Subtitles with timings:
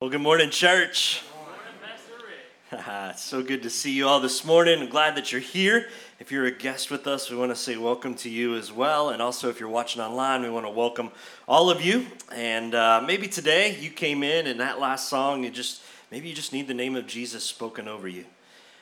[0.00, 1.22] Well, good morning, church.
[2.70, 4.80] Good morning, it's so good to see you all this morning.
[4.80, 5.90] I'm glad that you're here.
[6.18, 9.10] If you're a guest with us, we want to say welcome to you as well.
[9.10, 11.10] And also, if you're watching online, we want to welcome
[11.46, 12.06] all of you.
[12.34, 16.34] And uh, maybe today you came in and that last song, you just maybe you
[16.34, 18.24] just need the name of Jesus spoken over you.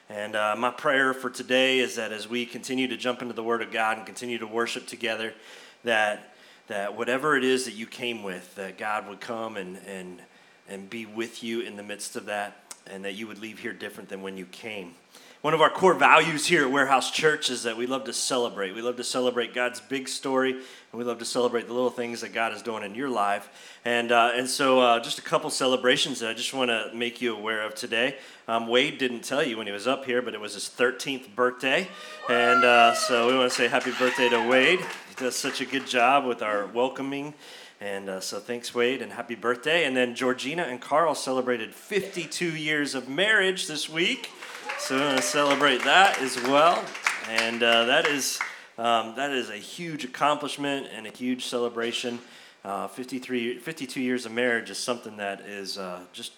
[0.08, 3.42] And uh, my prayer for today is that as we continue to jump into the
[3.42, 5.34] Word of God and continue to worship together,
[5.82, 6.32] that
[6.68, 10.22] that whatever it is that you came with, that God would come and and
[10.68, 13.72] and be with you in the midst of that, and that you would leave here
[13.72, 14.94] different than when you came.
[15.40, 18.74] One of our core values here at Warehouse Church is that we love to celebrate.
[18.74, 22.22] We love to celebrate God's big story, and we love to celebrate the little things
[22.22, 23.48] that God is doing in your life.
[23.84, 27.22] And, uh, and so, uh, just a couple celebrations that I just want to make
[27.22, 28.16] you aware of today.
[28.48, 31.32] Um, Wade didn't tell you when he was up here, but it was his 13th
[31.36, 31.86] birthday.
[32.28, 34.80] And uh, so, we want to say happy birthday to Wade.
[34.80, 37.32] He does such a good job with our welcoming
[37.80, 39.84] and uh, so thanks, Wade, and happy birthday.
[39.84, 44.30] And then Georgina and Carl celebrated 52 years of marriage this week.
[44.78, 46.84] So we're going to celebrate that as well.
[47.28, 48.40] And uh, that, is,
[48.78, 52.18] um, that is a huge accomplishment and a huge celebration.
[52.64, 56.32] Uh, 53, 52 years of marriage is something that is uh, just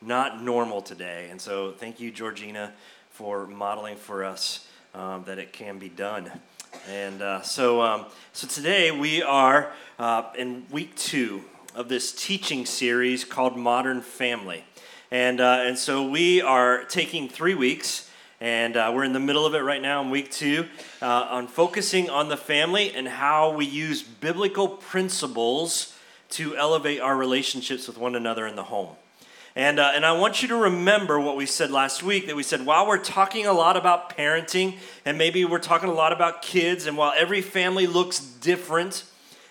[0.00, 1.28] not normal today.
[1.30, 2.72] And so thank you, Georgina,
[3.10, 6.30] for modeling for us um, that it can be done.
[6.88, 12.64] And uh, so, um, so today we are uh, in week two of this teaching
[12.66, 14.64] series called Modern Family.
[15.10, 18.10] And, uh, and so we are taking three weeks,
[18.40, 20.66] and uh, we're in the middle of it right now in week two,
[21.02, 25.96] uh, on focusing on the family and how we use biblical principles
[26.30, 28.96] to elevate our relationships with one another in the home.
[29.56, 32.42] And, uh, and I want you to remember what we said last week that we
[32.42, 34.76] said, while we're talking a lot about parenting,
[35.06, 39.04] and maybe we're talking a lot about kids, and while every family looks different,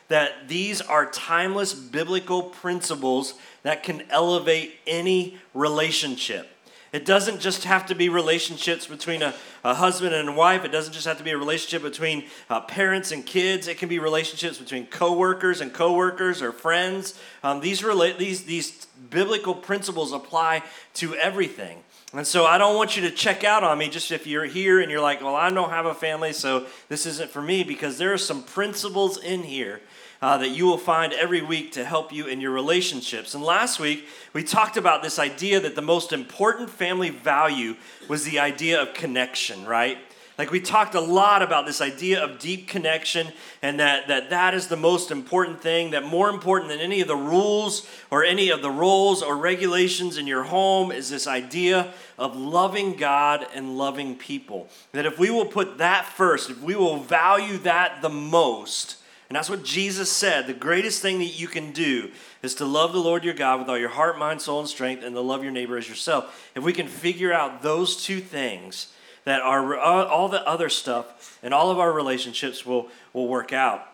[0.08, 6.55] that these are timeless biblical principles that can elevate any relationship.
[6.96, 9.34] It doesn't just have to be relationships between a,
[9.66, 10.64] a husband and a wife.
[10.64, 13.68] It doesn't just have to be a relationship between uh, parents and kids.
[13.68, 17.19] It can be relationships between coworkers and coworkers or friends.
[17.44, 21.84] Um, these, rela- these, these biblical principles apply to everything.
[22.14, 24.80] And so I don't want you to check out on me just if you're here
[24.80, 27.98] and you're like, well, I don't have a family, so this isn't for me, because
[27.98, 29.81] there are some principles in here
[30.22, 33.34] uh, that you will find every week to help you in your relationships.
[33.34, 37.76] And last week, we talked about this idea that the most important family value
[38.08, 39.98] was the idea of connection, right?
[40.38, 43.31] Like we talked a lot about this idea of deep connection
[43.62, 47.08] and that, that that is the most important thing, that more important than any of
[47.08, 51.94] the rules or any of the roles or regulations in your home is this idea
[52.18, 54.68] of loving God and loving people.
[54.92, 58.98] That if we will put that first, if we will value that the most,
[59.30, 60.46] and that's what Jesus said.
[60.46, 62.12] The greatest thing that you can do
[62.44, 65.03] is to love the Lord your God with all your heart, mind, soul, and strength,
[65.03, 66.52] and to love your neighbor as yourself.
[66.56, 68.94] If we can figure out those two things,
[69.24, 73.88] that our, all the other stuff and all of our relationships will, will work out.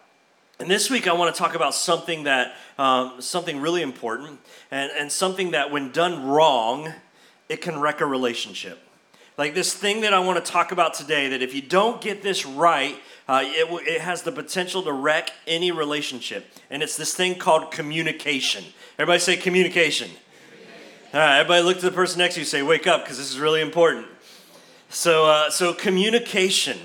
[0.59, 4.91] And this week, I want to talk about something that um, something really important, and,
[4.91, 6.93] and something that, when done wrong,
[7.49, 8.79] it can wreck a relationship.
[9.41, 12.21] Like this thing that I want to talk about today, that if you don't get
[12.21, 12.95] this right,
[13.27, 16.45] uh, it, it has the potential to wreck any relationship.
[16.69, 18.63] And it's this thing called communication.
[18.99, 20.11] Everybody say communication.
[20.11, 21.09] communication.
[21.15, 23.31] All right, everybody look to the person next to you say, wake up, because this
[23.31, 24.05] is really important.
[24.89, 26.77] So, uh, so communication.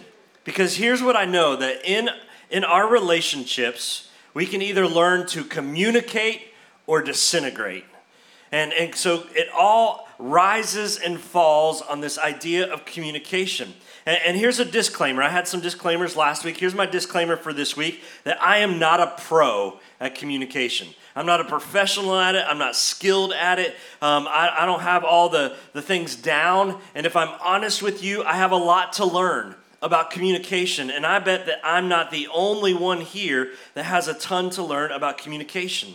[0.44, 2.08] Because here's what I know that in,
[2.48, 6.40] in our relationships, we can either learn to communicate
[6.86, 7.84] or disintegrate.
[8.50, 13.74] And, and so it all rises and falls on this idea of communication.
[14.04, 15.22] And, and here's a disclaimer.
[15.22, 16.56] I had some disclaimers last week.
[16.56, 20.88] Here's my disclaimer for this week that I am not a pro at communication.
[21.14, 22.44] I'm not a professional at it.
[22.46, 23.74] I'm not skilled at it.
[24.02, 26.78] Um, I, I don't have all the, the things down.
[26.94, 30.90] And if I'm honest with you, I have a lot to learn about communication.
[30.90, 34.62] And I bet that I'm not the only one here that has a ton to
[34.62, 35.94] learn about communication.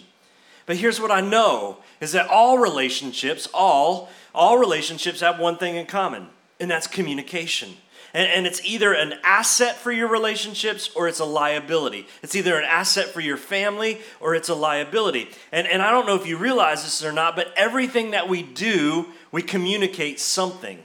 [0.65, 5.75] But here's what I know is that all relationships, all, all relationships have one thing
[5.75, 6.27] in common,
[6.59, 7.75] and that's communication.
[8.13, 12.07] And, and it's either an asset for your relationships or it's a liability.
[12.21, 15.29] It's either an asset for your family or it's a liability.
[15.51, 18.43] And, and I don't know if you realize this or not, but everything that we
[18.43, 20.79] do, we communicate something.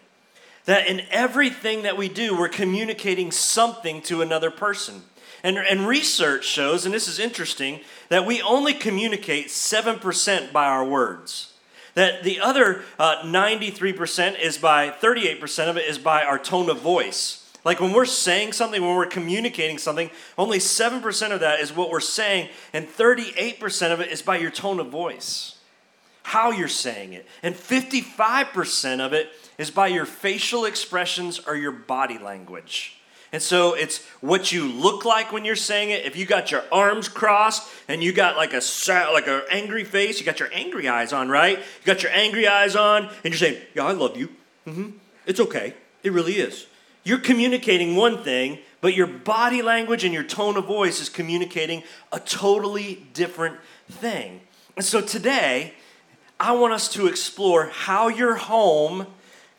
[0.66, 5.02] That in everything that we do, we're communicating something to another person.
[5.42, 10.84] And, and research shows, and this is interesting, that we only communicate 7% by our
[10.84, 11.52] words.
[11.94, 16.80] That the other uh, 93% is by, 38% of it is by our tone of
[16.80, 17.42] voice.
[17.64, 21.90] Like when we're saying something, when we're communicating something, only 7% of that is what
[21.90, 25.54] we're saying, and 38% of it is by your tone of voice.
[26.22, 27.24] how you're saying it.
[27.44, 32.98] And 55% of it is by your facial expressions or your body language.
[33.32, 36.04] And so it's what you look like when you're saying it.
[36.04, 38.62] If you got your arms crossed and you got like a
[39.12, 41.58] like an angry face, you got your angry eyes on, right?
[41.58, 44.28] You got your angry eyes on, and you're saying, "Yeah, I love you.
[44.66, 44.90] Mm-hmm.
[45.26, 45.74] It's okay.
[46.02, 46.66] It really is."
[47.02, 51.84] You're communicating one thing, but your body language and your tone of voice is communicating
[52.12, 53.58] a totally different
[53.88, 54.40] thing.
[54.76, 55.74] And so today,
[56.38, 59.06] I want us to explore how your home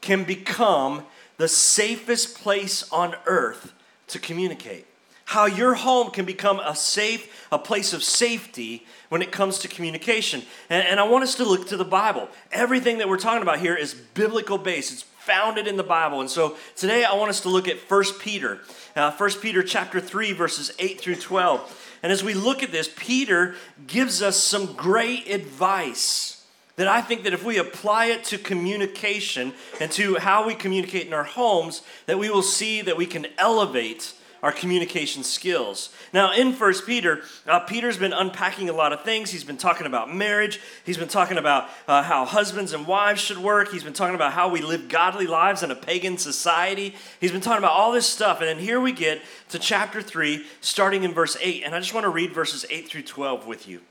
[0.02, 1.06] can become
[1.38, 3.74] the safest place on earth
[4.08, 4.86] to communicate.
[5.26, 9.68] How your home can become a safe, a place of safety when it comes to
[9.68, 10.42] communication.
[10.70, 12.30] And, and, I want us to look to the Bible.
[12.52, 14.94] Everything that we're talking about here is biblical based.
[14.94, 16.22] It's founded in the Bible.
[16.22, 18.62] And so today I want us to look at 1 Peter.
[18.96, 21.98] Uh, 1 Peter chapter 3, verses 8 through 12.
[22.04, 23.56] And as we look at this, Peter
[23.86, 26.37] gives us some great advice
[26.78, 31.08] that I think that if we apply it to communication and to how we communicate
[31.08, 34.14] in our homes, that we will see that we can elevate
[34.44, 35.90] our communication skills.
[36.14, 39.32] Now, in First Peter, uh, Peter's been unpacking a lot of things.
[39.32, 40.60] He's been talking about marriage.
[40.86, 43.72] He's been talking about uh, how husbands and wives should work.
[43.72, 46.96] He's been talking about how we live godly lives in a pagan society.
[47.20, 48.40] He's been talking about all this stuff.
[48.40, 51.64] And then here we get to chapter 3, starting in verse 8.
[51.66, 53.82] And I just want to read verses 8 through 12 with you.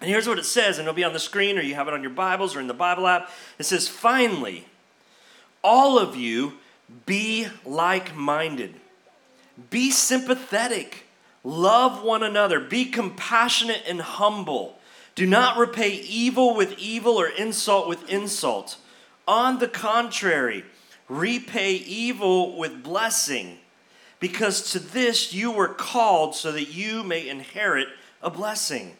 [0.00, 1.94] And here's what it says, and it'll be on the screen, or you have it
[1.94, 3.30] on your Bibles or in the Bible app.
[3.58, 4.66] It says, Finally,
[5.64, 6.54] all of you
[7.06, 8.74] be like minded,
[9.70, 11.06] be sympathetic,
[11.42, 14.78] love one another, be compassionate and humble.
[15.14, 18.76] Do not repay evil with evil or insult with insult.
[19.26, 20.64] On the contrary,
[21.08, 23.58] repay evil with blessing,
[24.20, 27.88] because to this you were called so that you may inherit
[28.22, 28.96] a blessing.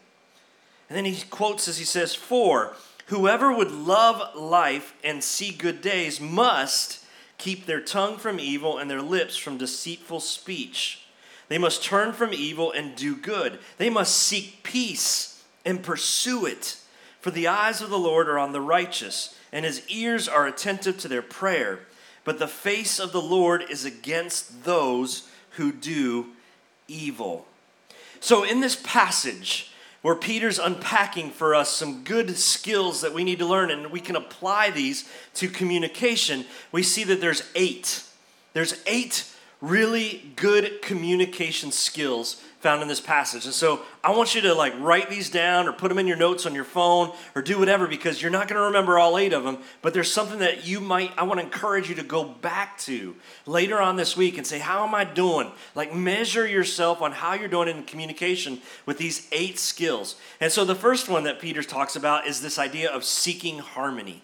[0.88, 2.75] And then he quotes as he says, For
[3.06, 7.05] whoever would love life and see good days must
[7.38, 11.03] keep their tongue from evil and their lips from deceitful speech.
[11.49, 13.59] They must turn from evil and do good.
[13.79, 16.79] They must seek peace and pursue it.
[17.21, 20.99] For the eyes of the Lord are on the righteous, and his ears are attentive
[20.99, 21.81] to their prayer.
[22.25, 26.27] But the face of the Lord is against those who do
[26.88, 27.47] evil.
[28.21, 29.73] So, in this passage,
[30.06, 33.99] where Peter's unpacking for us some good skills that we need to learn and we
[33.99, 38.05] can apply these to communication, we see that there's eight.
[38.53, 39.29] There's eight
[39.61, 43.45] really good communication skills found in this passage.
[43.45, 46.17] And so I want you to like write these down or put them in your
[46.17, 49.33] notes on your phone or do whatever because you're not going to remember all eight
[49.33, 52.25] of them, but there's something that you might I want to encourage you to go
[52.25, 53.15] back to
[53.47, 57.35] later on this week and say, "How am I doing?" Like measure yourself on how
[57.35, 60.17] you're doing in communication with these eight skills.
[60.41, 64.23] And so the first one that Peter talks about is this idea of seeking harmony.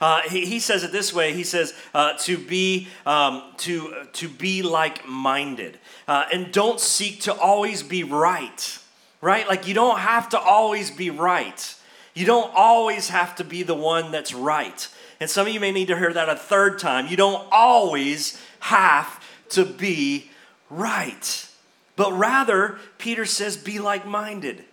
[0.00, 1.32] Uh, he, he, says it this way.
[1.32, 7.20] He says uh, to be um, to to be like minded, uh, and don't seek
[7.22, 8.78] to always be right.
[9.20, 9.48] Right?
[9.48, 11.74] Like you don't have to always be right.
[12.14, 14.88] You don't always have to be the one that's right.
[15.20, 17.06] And some of you may need to hear that a third time.
[17.06, 20.30] You don't always have to be
[20.70, 21.48] right.
[21.96, 24.64] But rather, Peter says, be like minded.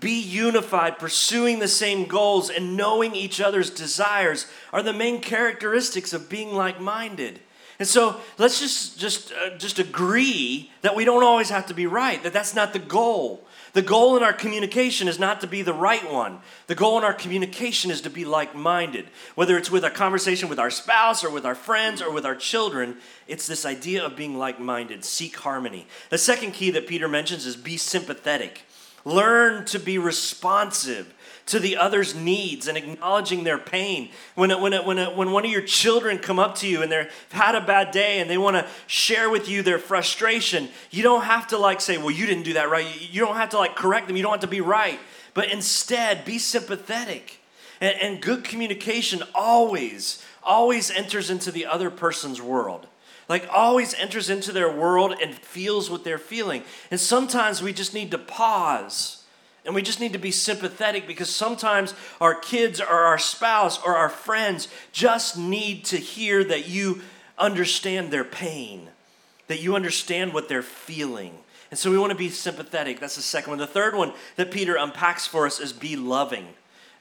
[0.00, 6.12] Be unified, pursuing the same goals, and knowing each other's desires are the main characteristics
[6.12, 7.40] of being like minded.
[7.78, 11.86] And so let's just, just, uh, just agree that we don't always have to be
[11.86, 13.46] right, that that's not the goal.
[13.72, 16.38] The goal in our communication is not to be the right one.
[16.68, 19.08] The goal in our communication is to be like minded.
[19.34, 22.36] Whether it's with a conversation with our spouse or with our friends or with our
[22.36, 25.04] children, it's this idea of being like minded.
[25.04, 25.88] Seek harmony.
[26.10, 28.62] The second key that Peter mentions is be sympathetic.
[29.04, 31.12] Learn to be responsive
[31.46, 34.10] to the other's needs and acknowledging their pain.
[34.34, 37.54] When, when, when, when one of your children come up to you and they've had
[37.54, 41.48] a bad day and they want to share with you their frustration, you don't have
[41.48, 42.86] to like say, well, you didn't do that right.
[43.12, 44.16] You don't have to like correct them.
[44.16, 44.98] You don't have to be right.
[45.34, 47.40] But instead, be sympathetic.
[47.80, 52.86] And, and good communication always, always enters into the other person's world
[53.28, 56.62] like always enters into their world and feels what they're feeling.
[56.90, 59.24] And sometimes we just need to pause
[59.64, 63.96] and we just need to be sympathetic because sometimes our kids or our spouse or
[63.96, 67.00] our friends just need to hear that you
[67.38, 68.88] understand their pain,
[69.48, 71.32] that you understand what they're feeling.
[71.70, 73.00] And so we want to be sympathetic.
[73.00, 73.58] That's the second one.
[73.58, 76.46] The third one that Peter unpacks for us is be loving.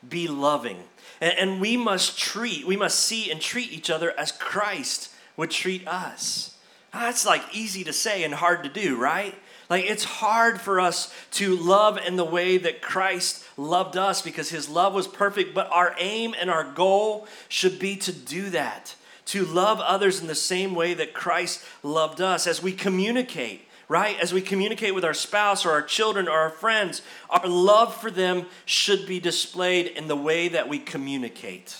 [0.08, 0.78] Be loving.
[1.20, 5.52] And, and we must treat, we must see and treat each other as Christ would
[5.52, 6.58] treat us.
[6.94, 9.36] Ah, that's like easy to say and hard to do, right?
[9.70, 14.50] Like, it's hard for us to love in the way that Christ loved us because
[14.50, 18.96] his love was perfect, but our aim and our goal should be to do that,
[19.28, 23.68] to love others in the same way that Christ loved us as we communicate.
[23.90, 24.18] Right?
[24.20, 28.10] As we communicate with our spouse or our children or our friends, our love for
[28.10, 31.80] them should be displayed in the way that we communicate.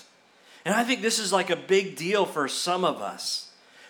[0.64, 3.43] And I think this is like a big deal for some of us.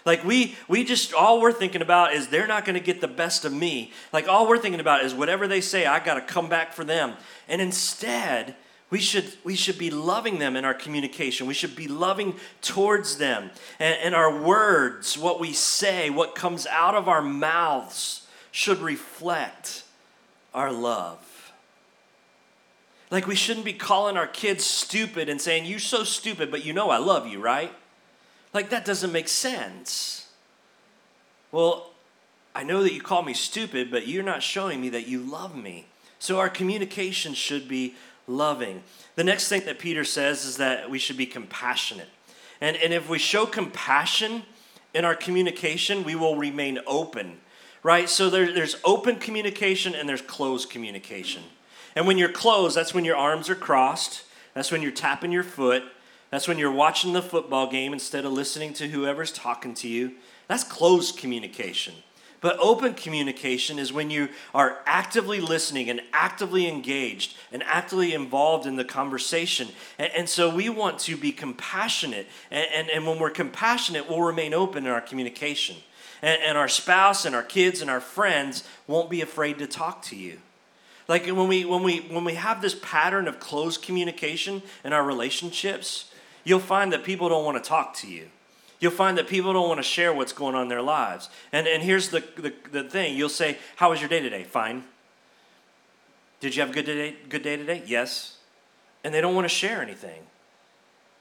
[0.04, 3.08] Like we we just all we're thinking about is they're not going to get the
[3.08, 3.92] best of me.
[4.12, 6.84] Like all we're thinking about is whatever they say, I got to come back for
[6.84, 7.14] them.
[7.49, 8.54] And instead,
[8.90, 11.46] we should we should be loving them in our communication.
[11.46, 13.50] We should be loving towards them.
[13.78, 19.84] And, and our words, what we say, what comes out of our mouths should reflect
[20.52, 21.52] our love.
[23.11, 26.75] Like we shouldn't be calling our kids stupid and saying, You're so stupid, but you
[26.75, 27.73] know I love you, right?
[28.54, 30.28] Like, that doesn't make sense.
[31.50, 31.90] Well,
[32.54, 35.56] I know that you call me stupid, but you're not showing me that you love
[35.56, 35.87] me.
[36.20, 37.94] So our communication should be
[38.28, 38.82] loving.
[39.16, 42.08] The next thing that Peter says is that we should be compassionate.
[42.61, 44.44] And, and if we show compassion
[44.94, 47.38] in our communication, we will remain open,
[47.82, 48.08] right?
[48.08, 51.42] So there, there's open communication and there's closed communication.
[51.96, 54.23] And when you're closed, that's when your arms are crossed,
[54.54, 55.82] that's when you're tapping your foot,
[56.35, 60.14] that's when you're watching the football game instead of listening to whoever's talking to you.
[60.49, 61.95] That's closed communication.
[62.41, 68.67] But open communication is when you are actively listening and actively engaged and actively involved
[68.67, 69.69] in the conversation.
[69.97, 72.26] And, and so we want to be compassionate.
[72.50, 75.76] And, and, and, when we're compassionate, we'll remain open in our communication.
[76.21, 80.03] And, and our spouse and our kids and our friends won't be afraid to talk
[80.07, 80.41] to you.
[81.07, 85.05] Like when we, when, we, when we have this pattern of closed communication in our
[85.05, 86.11] relationships,
[86.44, 88.28] you'll find that people don't want to talk to you.
[88.80, 91.30] You'll find that people don't want to share what's going on in their lives.
[91.52, 94.44] And, and here's the, the, the thing you'll say, How was your day today?
[94.44, 94.84] Fine.
[96.40, 97.82] Did you have a good day, good day today?
[97.86, 98.36] Yes.
[99.02, 100.22] And they don't want to share anything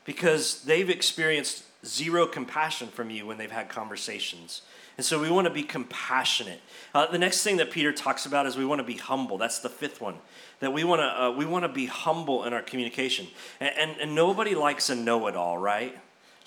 [0.06, 4.62] because they've experienced zero compassion from you when they've had conversations.
[4.98, 6.62] And so we want to be compassionate.
[6.94, 9.38] Uh, the next thing that Peter talks about is we want to be humble.
[9.38, 10.16] That's the fifth one.
[10.60, 13.28] That we want to uh, we want to be humble in our communication.
[13.60, 15.98] And, and, and nobody likes a know-it-all, right?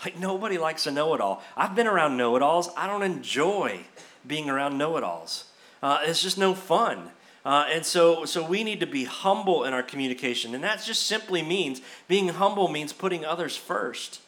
[0.05, 1.43] Like nobody likes a know-it-all.
[1.57, 2.71] I've been around know-it-alls.
[2.77, 3.81] I don't enjoy
[4.27, 5.45] being around know-it-alls.
[5.83, 7.11] Uh, it's just no fun.
[7.45, 10.55] Uh, and so, so we need to be humble in our communication.
[10.55, 14.21] And that just simply means being humble means putting others first.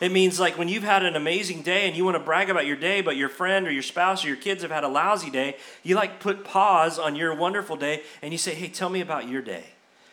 [0.00, 2.66] It means like when you've had an amazing day and you want to brag about
[2.66, 5.30] your day, but your friend or your spouse or your kids have had a lousy
[5.30, 9.00] day, you like put pause on your wonderful day and you say, hey, tell me
[9.00, 9.64] about your day.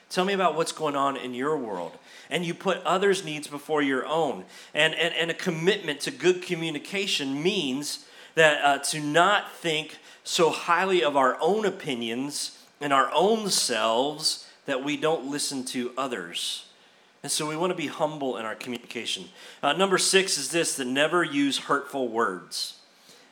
[0.10, 1.98] Tell me about what's going on in your world.
[2.30, 4.46] And you put others' needs before your own.
[4.74, 10.50] And, and, and a commitment to good communication means that uh, to not think so
[10.50, 16.66] highly of our own opinions and our own selves that we don't listen to others.
[17.26, 19.26] And so we want to be humble in our communication.
[19.64, 22.78] Uh, number six is this that never use hurtful words.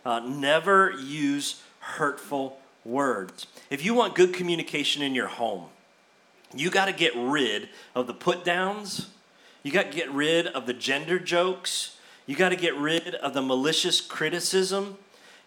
[0.03, 3.45] Uh, never use hurtful words.
[3.69, 5.65] If you want good communication in your home,
[6.55, 9.09] you got to get rid of the put downs.
[9.62, 11.95] You got to get rid of the gender jokes.
[12.25, 14.97] You got to get rid of the malicious criticism.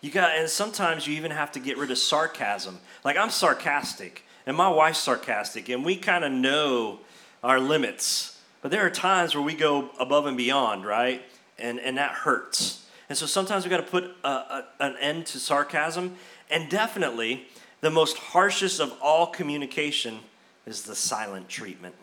[0.00, 2.78] You got, and sometimes you even have to get rid of sarcasm.
[3.02, 7.00] Like I'm sarcastic, and my wife's sarcastic, and we kind of know
[7.42, 8.34] our limits.
[8.66, 11.23] But there are times where we go above and beyond, right?
[11.56, 12.85] And, and that hurts.
[13.08, 16.16] And so sometimes we've got to put a, a, an end to sarcasm.
[16.50, 17.46] And definitely,
[17.80, 20.18] the most harshest of all communication
[20.66, 21.94] is the silent treatment.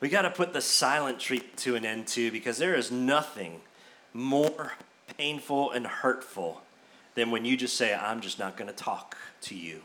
[0.00, 3.60] We got to put the silent treat to an end to because there is nothing
[4.12, 4.72] more
[5.16, 6.62] painful and hurtful
[7.14, 9.82] than when you just say, I'm just not going to talk to you.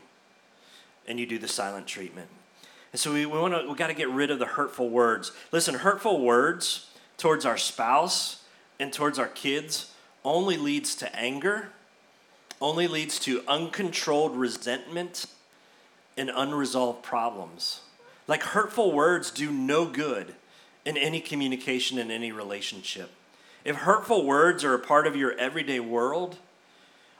[1.06, 2.28] And you do the silent treatment.
[2.92, 5.32] And so we, we want to we got to get rid of the hurtful words.
[5.50, 8.42] Listen, hurtful words towards our spouse
[8.78, 9.92] and towards our kids
[10.24, 11.70] only leads to anger,
[12.60, 15.26] only leads to uncontrolled resentment
[16.16, 17.80] and unresolved problems.
[18.28, 20.34] Like hurtful words do no good
[20.84, 23.10] in any communication in any relationship.
[23.64, 26.38] If hurtful words are a part of your everyday world,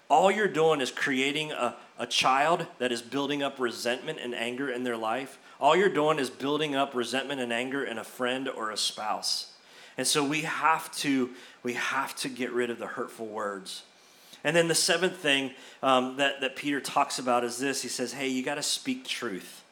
[0.08, 4.70] all you're doing is creating a, a child that is building up resentment and anger
[4.70, 8.48] in their life all you're doing is building up resentment and anger in a friend
[8.48, 9.52] or a spouse.
[9.96, 11.30] And so we have to
[11.62, 13.84] we have to get rid of the hurtful words.
[14.44, 15.52] And then the seventh thing
[15.82, 19.06] um, that, that Peter talks about is this he says, hey, you got to speak
[19.06, 19.62] truth.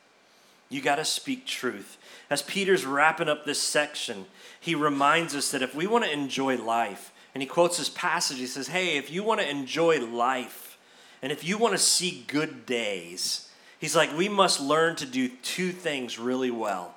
[0.68, 1.98] You got to speak truth.
[2.30, 4.26] As Peter's wrapping up this section,
[4.60, 8.38] he reminds us that if we want to enjoy life, and he quotes this passage,
[8.38, 10.78] he says, hey, if you want to enjoy life,
[11.22, 13.49] And if you want to see good days,
[13.80, 16.94] he's like, we must learn to do two things really well.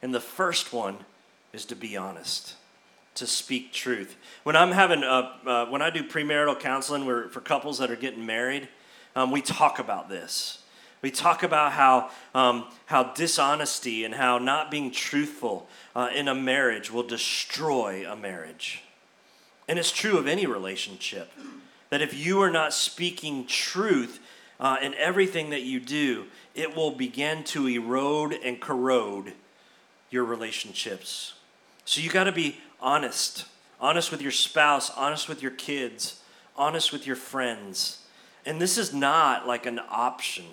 [0.00, 0.98] And the first one
[1.52, 2.54] is to be honest,
[3.16, 4.16] to speak truth.
[4.42, 8.24] When I'm having, a, uh, when I do premarital counseling for couples that are getting
[8.24, 8.68] married,
[9.14, 10.58] um, we talk about this.
[11.02, 16.34] We talk about how, um, how dishonesty and how not being truthful uh, in a
[16.34, 18.82] marriage will destroy a marriage.
[19.68, 21.32] And it's true of any relationship
[21.90, 24.20] that if you are not speaking truth
[24.62, 29.34] uh, in everything that you do, it will begin to erode and corrode
[30.08, 31.34] your relationships.
[31.84, 33.44] So you got to be honest
[33.80, 36.22] honest with your spouse, honest with your kids,
[36.56, 37.98] honest with your friends.
[38.46, 40.44] And this is not like an option.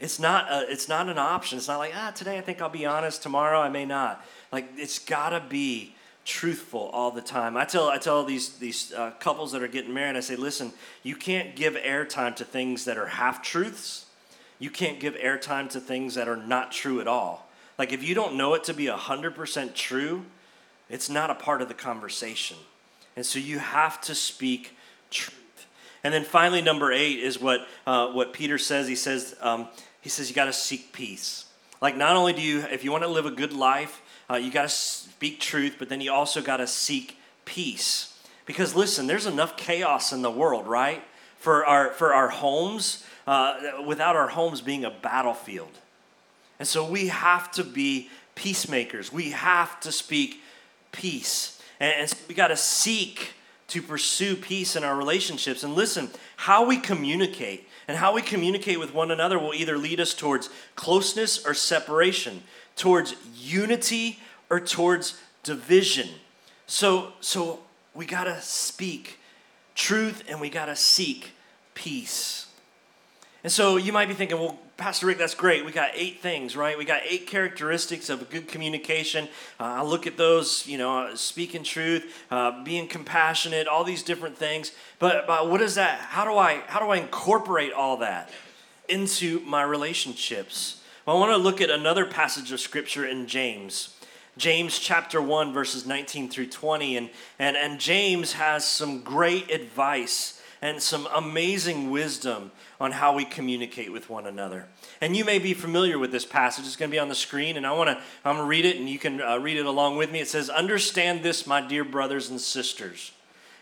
[0.00, 1.58] It's not, a, it's not an option.
[1.58, 4.24] It's not like, ah, today I think I'll be honest, tomorrow I may not.
[4.50, 7.56] Like, it's got to be truthful all the time.
[7.56, 10.72] I tell, I tell these, these uh, couples that are getting married, I say, listen,
[11.02, 14.06] you can't give airtime to things that are half truths.
[14.58, 17.48] You can't give airtime to things that are not true at all.
[17.78, 20.24] Like, if you don't know it to be 100% true,
[20.88, 22.56] it's not a part of the conversation.
[23.16, 24.76] And so you have to speak
[25.10, 25.66] truth.
[26.04, 28.88] And then finally, number eight is what, uh, what Peter says.
[28.88, 29.68] He says, um,
[30.00, 31.46] he says you got to seek peace.
[31.80, 34.50] Like not only do you, if you want to live a good life, uh, you
[34.50, 34.68] got to
[35.22, 38.18] speak truth, but then you also got to seek peace.
[38.44, 41.00] Because listen, there's enough chaos in the world, right?
[41.36, 43.54] For our for our homes, uh,
[43.86, 45.70] without our homes being a battlefield,
[46.58, 49.12] and so we have to be peacemakers.
[49.12, 50.42] We have to speak
[50.90, 53.34] peace, and, and so we got to seek
[53.68, 55.62] to pursue peace in our relationships.
[55.62, 60.00] And listen, how we communicate and how we communicate with one another will either lead
[60.00, 62.42] us towards closeness or separation,
[62.74, 64.18] towards unity
[64.52, 66.08] or towards division.
[66.66, 67.60] So, so
[67.94, 69.18] we got to speak
[69.74, 71.32] truth and we got to seek
[71.72, 72.46] peace.
[73.42, 75.64] And so you might be thinking, well, Pastor Ricc, that's great.
[75.64, 76.76] We got eight things, right?
[76.76, 79.24] We got eight characteristics of good communication.
[79.58, 84.02] Uh, I look at those, you know, uh, speaking truth, uh, being compassionate, all these
[84.02, 84.72] different things.
[84.98, 85.98] But, but what is that?
[85.98, 88.30] How do I how do I incorporate all that
[88.88, 90.82] into my relationships?
[91.06, 93.96] Well, I want to look at another passage of scripture in James.
[94.38, 96.96] James chapter 1, verses 19 through 20.
[96.96, 103.24] And, and, and James has some great advice and some amazing wisdom on how we
[103.24, 104.66] communicate with one another.
[105.00, 106.64] And you may be familiar with this passage.
[106.64, 108.64] It's going to be on the screen, and I want to I'm going to read
[108.64, 110.20] it, and you can uh, read it along with me.
[110.20, 113.10] It says, "Understand this, my dear brothers and sisters."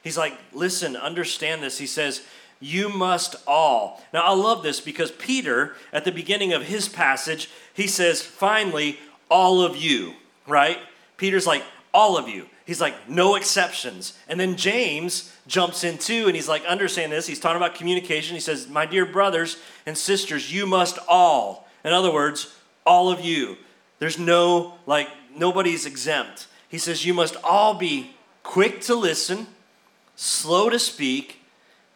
[0.05, 2.23] He's like, "Listen, understand this." He says,
[2.61, 7.49] "You must all." Now I love this because Peter, at the beginning of his passage,
[7.73, 8.99] he says, "Finally,
[9.31, 10.15] all of you."
[10.51, 10.79] Right?
[11.17, 11.63] Peter's like,
[11.95, 14.17] "All of you." He's like, no exceptions.
[14.29, 17.27] And then James jumps in too, and he's like, understand this.
[17.27, 18.37] He's talking about communication.
[18.37, 22.55] He says, My dear brothers and sisters, you must all, in other words,
[22.87, 23.57] all of you.
[23.99, 26.47] There's no, like, nobody's exempt.
[26.69, 29.49] He says, You must all be quick to listen,
[30.15, 31.41] slow to speak,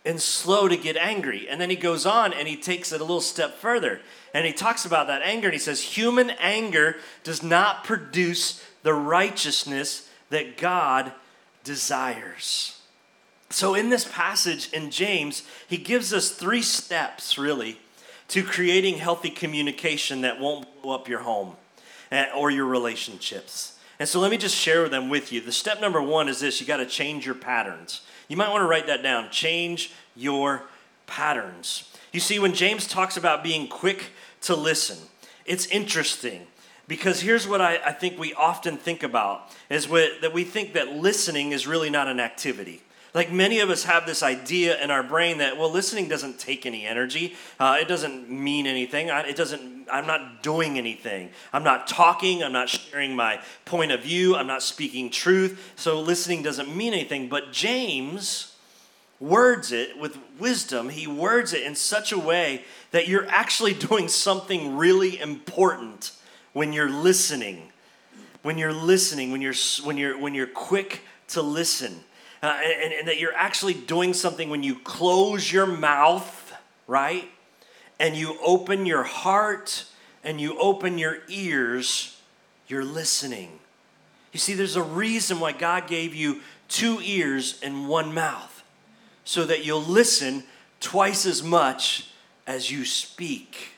[0.04, 1.48] and slow to get angry.
[1.48, 4.00] And then he goes on and he takes it a little step further.
[4.34, 8.92] And he talks about that anger, and he says, Human anger does not produce the
[8.92, 11.12] righteousness that God
[11.62, 12.80] desires.
[13.48, 17.78] So, in this passage in James, he gives us three steps really
[18.28, 21.54] to creating healthy communication that won't blow up your home
[22.10, 23.78] eh, or your relationships.
[24.00, 25.40] And so, let me just share them with you.
[25.40, 28.00] The step number one is this you got to change your patterns.
[28.26, 29.30] You might want to write that down.
[29.30, 30.64] Change your
[31.06, 31.88] patterns.
[32.12, 34.10] You see, when James talks about being quick
[34.44, 34.98] to listen,
[35.44, 36.46] it's interesting
[36.86, 40.74] because here's what I, I think we often think about is what, that we think
[40.74, 42.82] that listening is really not an activity.
[43.14, 46.66] Like many of us have this idea in our brain that, well, listening doesn't take
[46.66, 47.36] any energy.
[47.60, 49.08] Uh, it doesn't mean anything.
[49.08, 51.30] I, it doesn't, I'm not doing anything.
[51.52, 52.42] I'm not talking.
[52.42, 54.34] I'm not sharing my point of view.
[54.34, 55.74] I'm not speaking truth.
[55.76, 57.28] So listening doesn't mean anything.
[57.28, 58.53] But James
[59.28, 60.88] words it with wisdom.
[60.88, 66.12] He words it in such a way that you're actually doing something really important
[66.52, 67.72] when you're listening,
[68.42, 72.04] when you're listening, when you're, when you're, when you're quick to listen,
[72.42, 76.54] uh, and, and that you're actually doing something when you close your mouth,
[76.86, 77.28] right?
[77.98, 79.86] And you open your heart
[80.22, 82.20] and you open your ears,
[82.68, 83.58] you're listening.
[84.32, 88.53] You see, there's a reason why God gave you two ears and one mouth,
[89.24, 90.44] so that you'll listen
[90.80, 92.10] twice as much
[92.46, 93.72] as you speak.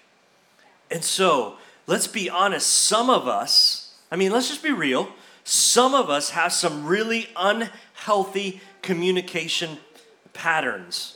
[0.91, 1.57] And so,
[1.87, 5.09] let's be honest, some of us, I mean, let's just be real,
[5.45, 9.79] some of us have some really unhealthy communication
[10.33, 11.16] patterns.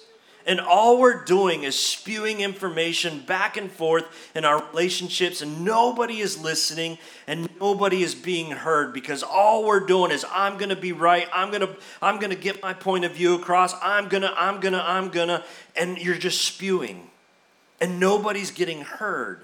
[0.51, 6.19] And all we're doing is spewing information back and forth in our relationships, and nobody
[6.19, 10.91] is listening and nobody is being heard because all we're doing is I'm gonna be
[10.91, 14.83] right, I'm gonna, I'm gonna get my point of view across, I'm gonna, I'm gonna,
[14.85, 15.45] I'm gonna,
[15.77, 17.11] and you're just spewing.
[17.81, 19.43] And nobody's getting heard.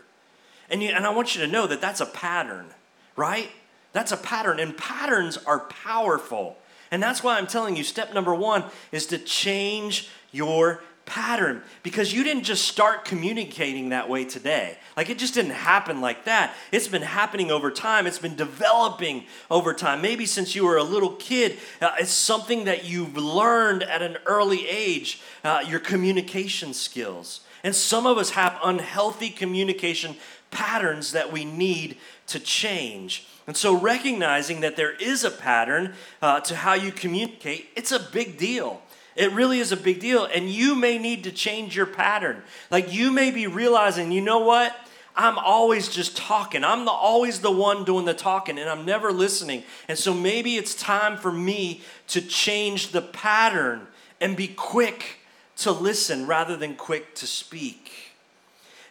[0.69, 2.67] And, you, and I want you to know that that's a pattern,
[3.15, 3.53] right?
[3.93, 6.57] That's a pattern, and patterns are powerful.
[6.91, 12.13] And that's why I'm telling you step number one is to change your pattern because
[12.13, 14.77] you didn't just start communicating that way today.
[14.97, 16.55] Like it just didn't happen like that.
[16.73, 20.03] It's been happening over time, it's been developing over time.
[20.03, 24.19] Maybe since you were a little kid, uh, it's something that you've learned at an
[24.27, 27.41] early age, uh, your communication skills.
[27.65, 30.17] And some of us have unhealthy communication
[30.51, 31.97] patterns that we need
[32.29, 33.27] to change.
[33.47, 38.01] And so, recognizing that there is a pattern uh, to how you communicate, it's a
[38.01, 38.83] big deal.
[39.17, 40.27] It really is a big deal.
[40.27, 42.43] And you may need to change your pattern.
[42.71, 44.77] Like, you may be realizing, you know what?
[45.17, 46.63] I'm always just talking.
[46.63, 49.65] I'm the, always the one doing the talking, and I'm never listening.
[49.89, 53.87] And so, maybe it's time for me to change the pattern
[54.21, 55.21] and be quick
[55.57, 58.13] to listen rather than quick to speak.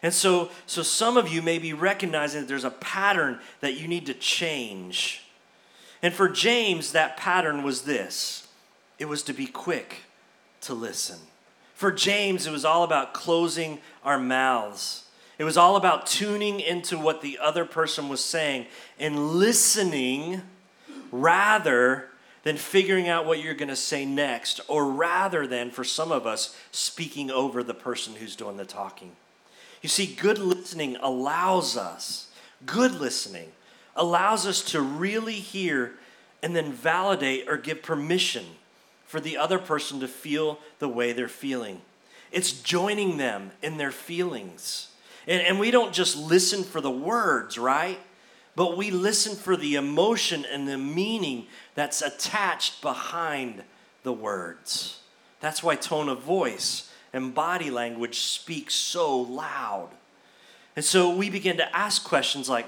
[0.02, 3.86] And so, so some of you may be recognizing that there's a pattern that you
[3.86, 5.22] need to change.
[6.02, 8.48] And for James, that pattern was this
[8.98, 10.05] it was to be quick
[10.66, 11.18] to listen.
[11.74, 15.04] For James, it was all about closing our mouths.
[15.38, 18.66] It was all about tuning into what the other person was saying
[18.98, 20.42] and listening
[21.12, 22.08] rather
[22.42, 26.26] than figuring out what you're going to say next, or rather than, for some of
[26.26, 29.12] us, speaking over the person who's doing the talking.
[29.82, 32.28] You see, good listening allows us,
[32.64, 33.50] good listening
[33.96, 35.94] allows us to really hear
[36.42, 38.44] and then validate or give permission
[39.16, 41.80] for the other person to feel the way they're feeling.
[42.30, 44.90] It's joining them in their feelings.
[45.26, 47.98] And, and we don't just listen for the words, right?
[48.56, 53.62] But we listen for the emotion and the meaning that's attached behind
[54.02, 55.00] the words.
[55.40, 59.88] That's why tone of voice and body language speak so loud.
[60.76, 62.66] And so we begin to ask questions like,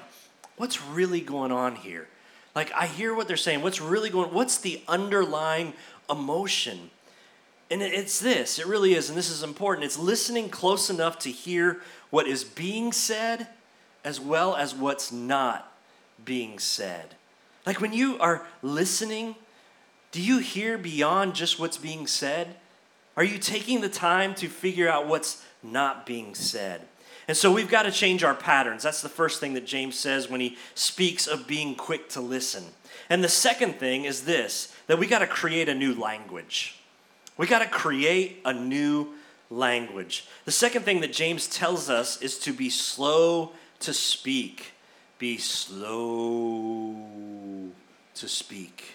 [0.56, 2.08] what's really going on here?
[2.54, 3.60] Like I hear what they're saying.
[3.60, 5.74] What's really going what's the underlying
[6.10, 6.90] emotion?
[7.70, 9.84] And it's this, it really is, and this is important.
[9.84, 13.48] It's listening close enough to hear what is being said
[14.04, 15.70] as well as what's not
[16.24, 17.14] being said.
[17.66, 19.34] Like when you are listening,
[20.12, 22.56] do you hear beyond just what's being said?
[23.16, 26.80] Are you taking the time to figure out what's not being said?
[27.26, 28.82] And so we've got to change our patterns.
[28.82, 32.64] That's the first thing that James says when he speaks of being quick to listen.
[33.10, 36.78] And the second thing is this that we got to create a new language.
[37.36, 39.14] We got to create a new
[39.50, 40.26] language.
[40.44, 44.72] The second thing that James tells us is to be slow to speak.
[45.18, 46.94] Be slow
[48.14, 48.94] to speak.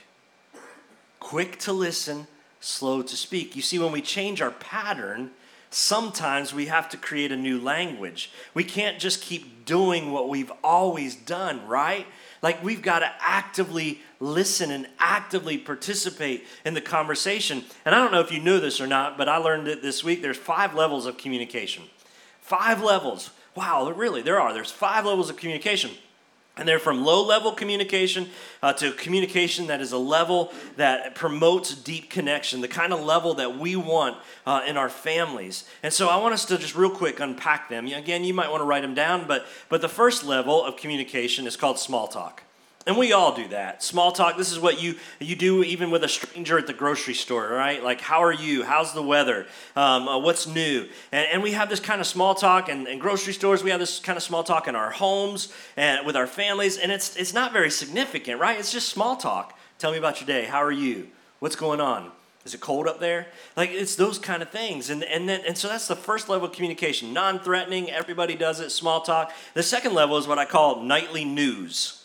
[1.20, 2.28] Quick to listen,
[2.60, 3.56] slow to speak.
[3.56, 5.32] You see, when we change our pattern,
[5.70, 8.32] sometimes we have to create a new language.
[8.54, 12.06] We can't just keep doing what we've always done, right?
[12.44, 17.64] Like we've got to actively listen and actively participate in the conversation.
[17.86, 20.04] And I don't know if you knew this or not, but I learned it this
[20.04, 20.22] week.
[20.22, 21.86] There's five levels of communication.
[22.42, 23.32] Five levels.
[23.56, 24.54] Wow, really, there are.
[24.54, 25.92] There's five levels of communication.
[26.56, 28.30] And they're from low level communication
[28.62, 33.34] uh, to communication that is a level that promotes deep connection, the kind of level
[33.36, 35.68] that we want uh, in our families.
[35.82, 37.88] And so I want us to just real quick unpack them.
[37.88, 41.48] Again, you might want to write them down, but, but the first level of communication
[41.48, 42.44] is called small talk.
[42.86, 43.82] And we all do that.
[43.82, 47.14] Small talk, this is what you, you do even with a stranger at the grocery
[47.14, 47.82] store, right?
[47.82, 48.64] Like, how are you?
[48.64, 49.46] How's the weather?
[49.76, 50.90] Um, uh, what's new?
[51.14, 53.64] And, and we have this kind of small talk in, in grocery stores.
[53.64, 56.78] We have this kind of small talk in our homes and with our families.
[56.78, 58.60] And it's, it's not very significant, right?
[58.60, 59.58] It's just small talk.
[59.80, 60.44] Tell me about your day.
[60.44, 61.08] How are you?
[61.40, 62.12] What's going on?
[62.46, 63.28] Is it cold up there?
[63.56, 64.90] Like it's those kind of things.
[64.90, 67.14] And, and then and so that's the first level of communication.
[67.14, 69.32] Non-threatening, everybody does it, small talk.
[69.54, 72.03] The second level is what I call nightly news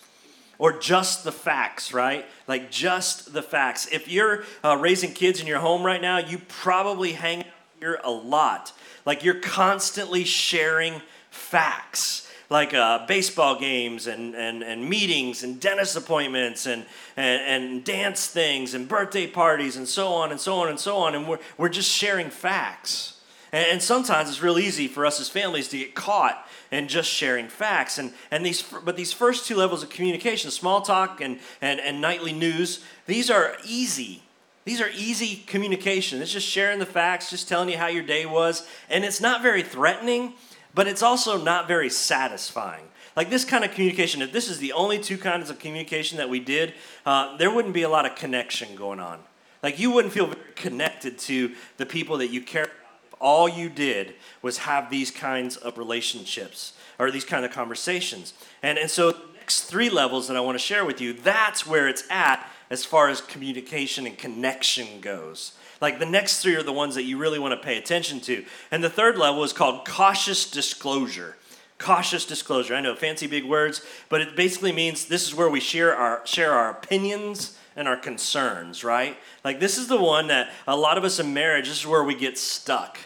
[0.58, 2.26] or just the facts, right?
[2.46, 3.86] Like just the facts.
[3.90, 7.46] If you're uh, raising kids in your home right now, you probably hang out
[7.78, 8.72] here a lot.
[9.06, 12.24] Like you're constantly sharing facts.
[12.50, 18.26] Like uh, baseball games and, and, and meetings and dentist appointments and, and, and dance
[18.26, 21.14] things and birthday parties and so on and so on and so on.
[21.14, 23.20] And we're, we're just sharing facts.
[23.52, 27.08] And, and sometimes it's real easy for us as families to get caught and just
[27.10, 27.98] sharing facts.
[27.98, 32.00] And, and these, but these first two levels of communication, small talk and, and, and
[32.00, 34.22] nightly news, these are easy.
[34.64, 36.20] These are easy communication.
[36.20, 38.68] It's just sharing the facts, just telling you how your day was.
[38.90, 40.34] And it's not very threatening,
[40.74, 42.84] but it's also not very satisfying.
[43.16, 46.28] Like this kind of communication, if this is the only two kinds of communication that
[46.28, 46.74] we did,
[47.06, 49.20] uh, there wouldn't be a lot of connection going on.
[49.62, 52.74] Like you wouldn't feel connected to the people that you care about
[53.20, 58.34] all you did was have these kinds of relationships or these kind of conversations.
[58.62, 61.66] And, and so, the next three levels that I want to share with you, that's
[61.66, 65.52] where it's at as far as communication and connection goes.
[65.80, 68.44] Like the next three are the ones that you really want to pay attention to.
[68.70, 71.36] And the third level is called cautious disclosure.
[71.78, 72.74] Cautious disclosure.
[72.74, 76.26] I know fancy big words, but it basically means this is where we share our
[76.26, 79.16] share our opinions and our concerns, right?
[79.44, 82.02] Like this is the one that a lot of us in marriage, this is where
[82.02, 82.98] we get stuck.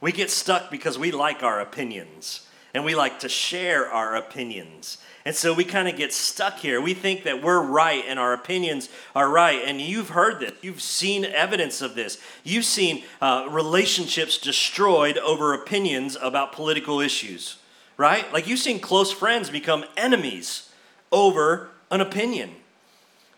[0.00, 4.98] We get stuck because we like our opinions and we like to share our opinions.
[5.24, 6.80] And so we kind of get stuck here.
[6.80, 9.60] We think that we're right and our opinions are right.
[9.64, 10.52] And you've heard this.
[10.62, 12.18] You've seen evidence of this.
[12.42, 17.56] You've seen uh, relationships destroyed over opinions about political issues,
[17.96, 18.32] right?
[18.32, 20.70] Like you've seen close friends become enemies
[21.12, 22.54] over an opinion.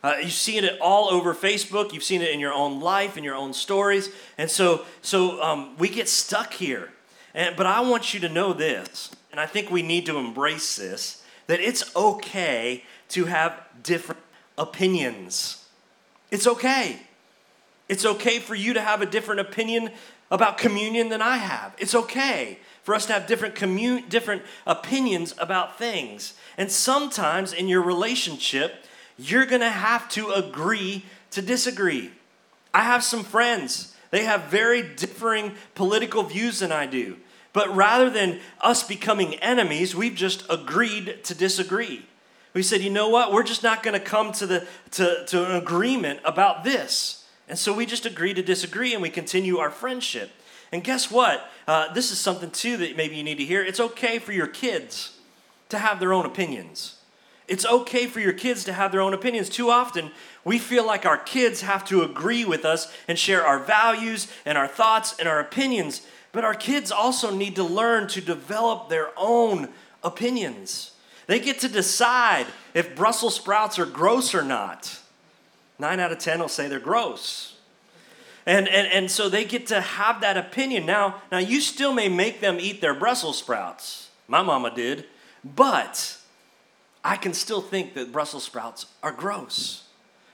[0.03, 1.93] Uh, you've seen it all over Facebook.
[1.93, 4.11] You've seen it in your own life, in your own stories.
[4.37, 6.91] And so, so um, we get stuck here.
[7.35, 10.77] And, but I want you to know this, and I think we need to embrace
[10.77, 14.21] this that it's okay to have different
[14.57, 15.67] opinions.
[16.31, 17.01] It's okay.
[17.89, 19.91] It's okay for you to have a different opinion
[20.31, 21.75] about communion than I have.
[21.79, 26.35] It's okay for us to have different commun- different opinions about things.
[26.57, 28.85] And sometimes in your relationship,
[29.31, 32.11] you're to have to agree to disagree.
[32.75, 33.95] I have some friends.
[34.11, 37.17] They have very differing political views than I do.
[37.53, 42.07] But rather than us becoming enemies, we've just agreed to disagree.
[42.55, 43.33] We said, you know what?
[43.33, 47.27] We're just not to come to, the, to, to an agreement about this.
[47.49, 50.31] And so we just agree to disagree and we continue our friendship.
[50.71, 51.51] And guess what?
[51.67, 53.63] Uh, this is something too that maybe you need to hear.
[53.63, 55.19] It's okay for your kids
[55.69, 56.97] to have their own opinions.
[57.53, 59.51] It's okay for your kids to have their own opinions.
[59.51, 60.11] Too often,
[60.43, 64.57] we feel like our kids have to agree with us and share our values and
[64.57, 66.01] our thoughts and our opinions.
[66.33, 69.69] But our kids also need to learn to develop their own
[70.03, 70.93] opinions.
[71.27, 74.99] They get to decide if Brussels sprouts are gross or not.
[75.79, 77.59] Nine out of 10 will say they're gross.
[78.47, 80.87] And, and, and so they get to have that opinion.
[80.87, 84.09] Now, now, you still may make them eat their Brussels sprouts.
[84.27, 85.05] My mama did.
[85.45, 86.17] But
[87.05, 89.85] I can still think that Brussels sprouts are gross.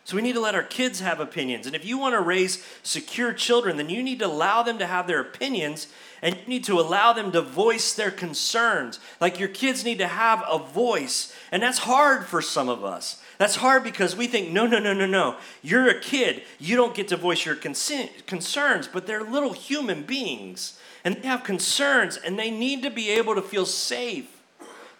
[0.09, 1.66] So we need to let our kids have opinions.
[1.66, 4.87] And if you want to raise secure children, then you need to allow them to
[4.87, 5.87] have their opinions
[6.22, 9.00] and you need to allow them to voice their concerns.
[9.20, 11.35] Like your kids need to have a voice.
[11.52, 13.22] And that's hard for some of us.
[13.37, 15.37] That's hard because we think, no, no, no, no, no.
[15.62, 16.42] You're a kid.
[16.59, 20.78] You don't get to voice your concerns, but they're little human beings.
[21.04, 24.38] And they have concerns and they need to be able to feel safe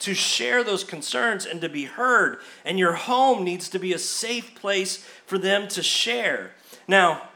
[0.01, 2.39] to share those concerns and to be heard.
[2.65, 6.53] And your home needs to be a safe place for them to share.
[6.87, 7.29] Now,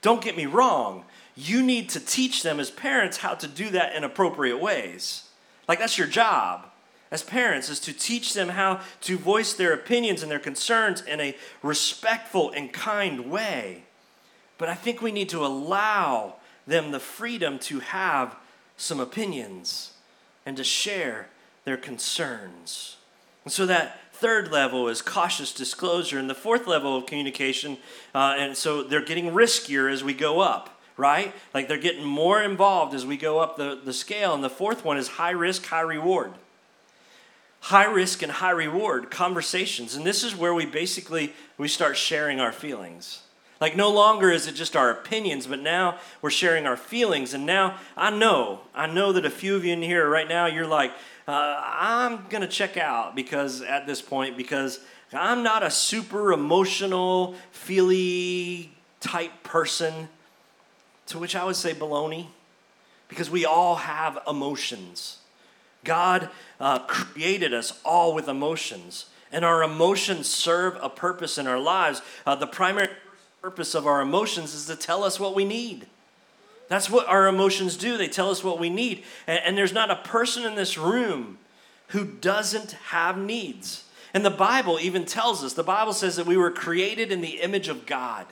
[0.00, 3.94] don't get me wrong, you need to teach them as parents how to do that
[3.94, 5.24] in appropriate ways.
[5.66, 6.66] Like, that's your job
[7.12, 11.20] as parents is to teach them how to voice their opinions and their concerns in
[11.20, 13.84] a respectful and kind way.
[14.56, 18.34] But I think we need to allow them the freedom to have
[18.78, 19.92] some opinions
[20.46, 21.28] and to share
[21.64, 22.96] their concerns.
[23.44, 26.18] And so that third level is cautious disclosure.
[26.18, 27.78] And the fourth level of communication,
[28.14, 31.34] uh, and so they're getting riskier as we go up, right?
[31.52, 34.34] Like they're getting more involved as we go up the, the scale.
[34.34, 36.32] And the fourth one is high risk, high reward.
[37.66, 39.94] High risk and high reward conversations.
[39.94, 43.22] And this is where we basically we start sharing our feelings.
[43.60, 47.32] Like no longer is it just our opinions, but now we're sharing our feelings.
[47.32, 50.46] And now I know, I know that a few of you in here right now,
[50.46, 50.90] you're like,
[51.26, 54.80] uh, I'm going to check out because at this point, because
[55.12, 60.08] I'm not a super emotional, feely type person,
[61.06, 62.28] to which I would say baloney,
[63.08, 65.18] because we all have emotions.
[65.84, 66.30] God
[66.60, 72.00] uh, created us all with emotions, and our emotions serve a purpose in our lives.
[72.24, 72.88] Uh, the primary
[73.42, 75.86] purpose of our emotions is to tell us what we need.
[76.68, 77.96] That's what our emotions do.
[77.96, 79.04] They tell us what we need.
[79.26, 81.38] And, and, there's not a person in this room
[81.88, 83.84] who doesn't have needs.
[84.14, 87.40] And the Bible even tells us the Bible says that we were created in the
[87.40, 88.26] image of God.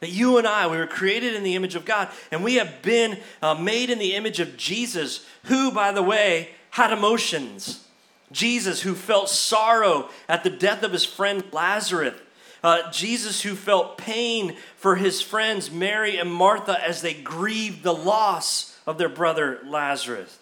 [0.00, 2.08] That you and I, we were created in the image of God.
[2.30, 6.50] And we have been uh, made in the image of Jesus, who, by the way,
[6.70, 7.84] had emotions.
[8.30, 12.14] Jesus, who felt sorrow at the death of his friend Lazarus,
[12.62, 17.94] Uh, Jesus, who felt pain for his friends Mary and Martha as they grieved the
[17.94, 20.38] loss of their brother Lazarus.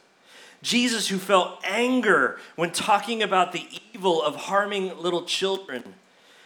[0.63, 5.95] Jesus, who felt anger when talking about the evil of harming little children.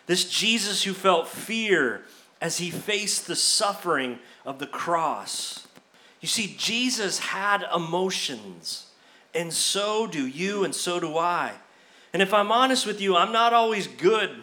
[0.06, 2.02] This Jesus who felt fear
[2.40, 5.68] as he faced the suffering of the cross.
[6.20, 8.86] You see, Jesus had emotions,
[9.34, 11.52] and so do you, and so do I.
[12.12, 14.42] And if I'm honest with you, I'm not always good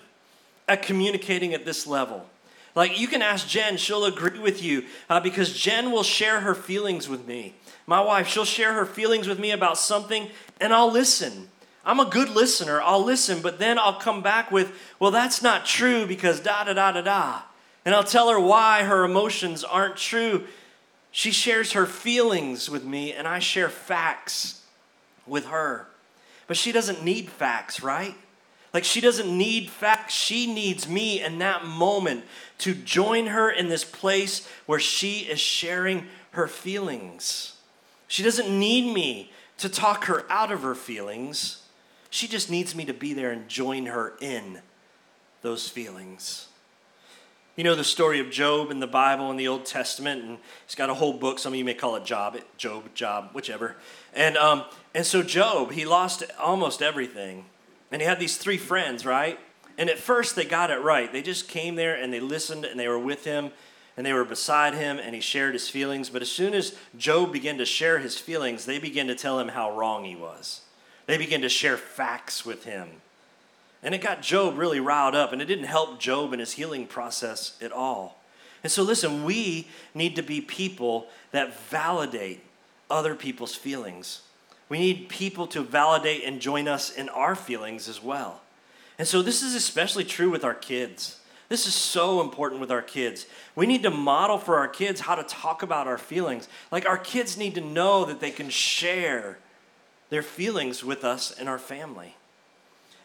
[0.68, 2.26] at communicating at this level.
[2.76, 6.54] Like, you can ask Jen, she'll agree with you uh, because Jen will share her
[6.54, 7.56] feelings with me.
[7.88, 10.30] My wife, she'll share her feelings with me about something,
[10.62, 11.50] and I'll listen.
[11.84, 12.82] I'm a good listener.
[12.82, 16.74] I'll listen, but then I'll come back with, well, that's not true because da da
[16.74, 17.42] da da da.
[17.86, 20.44] And I'll tell her why her emotions aren't true.
[21.12, 24.62] She shares her feelings with me, and I share facts
[25.26, 25.88] with her.
[26.46, 28.16] But she doesn't need facts, right?
[28.78, 30.14] Like she doesn't need facts.
[30.14, 32.26] She needs me in that moment
[32.60, 37.56] to join her in this place where she is sharing her feelings.
[38.08, 41.64] She doesn't need me to talk her out of her feelings.
[42.12, 44.62] She just needs me to be there and join her in
[45.42, 46.48] those feelings.
[47.56, 50.38] You know the story of Job in the Bible in the Old Testament, and
[50.68, 51.40] he's got a whole book.
[51.40, 53.76] Some of you may call it Job, Job, Job, whichever.
[54.14, 57.46] And um, and so Job, he lost almost everything,
[57.92, 59.40] and he had these three friends, right?
[59.78, 61.12] And at first they got it right.
[61.12, 63.52] They just came there and they listened and they were with him
[63.96, 66.10] and they were beside him and he shared his feelings.
[66.10, 69.50] But as soon as Job began to share his feelings, they began to tell him
[69.50, 70.62] how wrong he was.
[71.06, 72.90] They began to share facts with him.
[73.82, 76.88] And it got Job really riled up, and it didn't help Job in his healing
[76.88, 78.20] process at all.
[78.64, 82.44] And so, listen, we need to be people that validate
[82.90, 84.22] other people's feelings.
[84.70, 88.42] We need people to validate and join us in our feelings as well.
[89.00, 91.20] And so, this is especially true with our kids.
[91.50, 93.26] This is so important with our kids.
[93.56, 96.50] We need to model for our kids how to talk about our feelings.
[96.72, 99.38] Like, our kids need to know that they can share
[100.10, 102.16] their feelings with us and our family.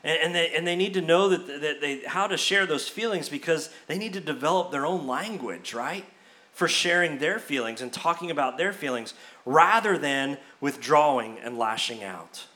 [0.04, 2.88] And, and, they, and they need to know that, that they, how to share those
[2.88, 6.04] feelings because they need to develop their own language, right?
[6.52, 9.14] For sharing their feelings and talking about their feelings
[9.44, 12.46] rather than withdrawing and lashing out.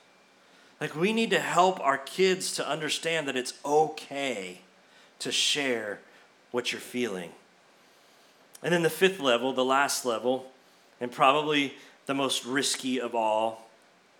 [0.80, 4.60] Like, we need to help our kids to understand that it's okay
[5.20, 6.00] to share
[6.50, 7.30] what you're feeling.
[8.62, 10.46] And then the fifth level, the last level,
[11.00, 11.74] and probably
[12.06, 13.68] the most risky of all,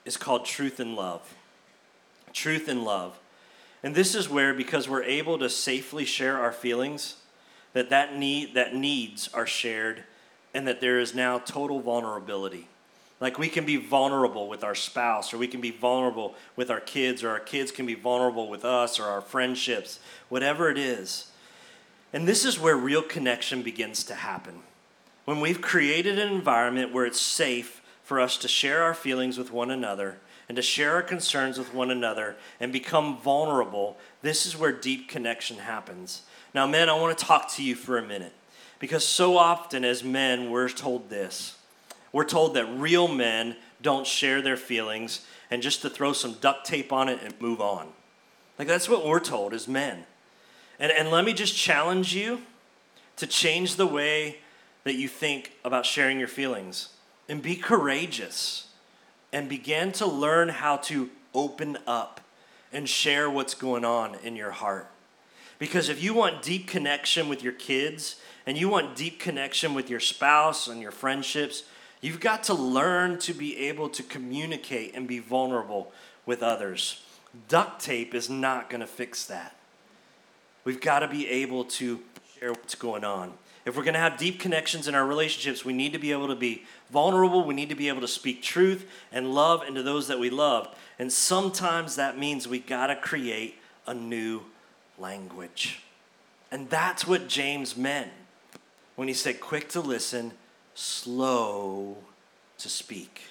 [0.04, 1.34] is called truth and love.
[2.32, 3.18] Truth and love.
[3.82, 7.16] And this is where, because we're able to safely share our feelings,
[7.72, 10.04] that that need that needs are shared,
[10.56, 12.66] and that there is now total vulnerability.
[13.20, 16.80] Like we can be vulnerable with our spouse, or we can be vulnerable with our
[16.80, 21.30] kids, or our kids can be vulnerable with us, or our friendships, whatever it is.
[22.10, 24.60] And this is where real connection begins to happen.
[25.26, 29.52] When we've created an environment where it's safe for us to share our feelings with
[29.52, 30.16] one another
[30.48, 35.06] and to share our concerns with one another and become vulnerable, this is where deep
[35.06, 36.22] connection happens.
[36.54, 38.32] Now, men, I want to talk to you for a minute
[38.78, 41.56] because so often as men, we're told this.
[42.12, 46.66] We're told that real men don't share their feelings and just to throw some duct
[46.66, 47.88] tape on it and move on.
[48.58, 50.04] Like, that's what we're told as men.
[50.78, 52.42] And, and let me just challenge you
[53.16, 54.38] to change the way
[54.84, 56.90] that you think about sharing your feelings
[57.28, 58.68] and be courageous
[59.32, 62.20] and begin to learn how to open up
[62.72, 64.90] and share what's going on in your heart.
[65.58, 69.90] Because if you want deep connection with your kids and you want deep connection with
[69.90, 71.64] your spouse and your friendships,
[72.00, 75.92] you've got to learn to be able to communicate and be vulnerable
[76.24, 77.02] with others.
[77.48, 79.56] Duct tape is not going to fix that.
[80.64, 82.00] We've got to be able to
[82.38, 83.32] share what's going on.
[83.64, 86.28] If we're going to have deep connections in our relationships, we need to be able
[86.28, 87.44] to be vulnerable.
[87.44, 90.68] We need to be able to speak truth and love into those that we love.
[91.00, 93.56] And sometimes that means we got to create
[93.86, 94.42] a new
[94.98, 95.82] language.
[96.52, 98.12] And that's what James meant
[98.96, 100.32] when he said, quick to listen,
[100.74, 101.96] slow
[102.58, 103.22] to speak.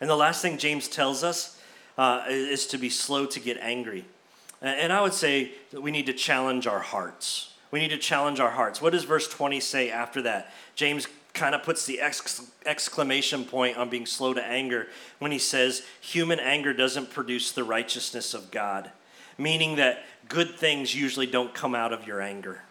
[0.00, 1.60] And the last thing James tells us
[1.96, 4.04] uh, is to be slow to get angry.
[4.60, 7.54] And I would say that we need to challenge our hearts.
[7.70, 8.80] We need to challenge our hearts.
[8.80, 10.52] What does verse 20 say after that?
[10.74, 12.00] James kind of puts the
[12.66, 17.62] exclamation point on being slow to anger when he says, Human anger doesn't produce the
[17.62, 18.90] righteousness of God,
[19.36, 22.62] meaning that good things usually don't come out of your anger.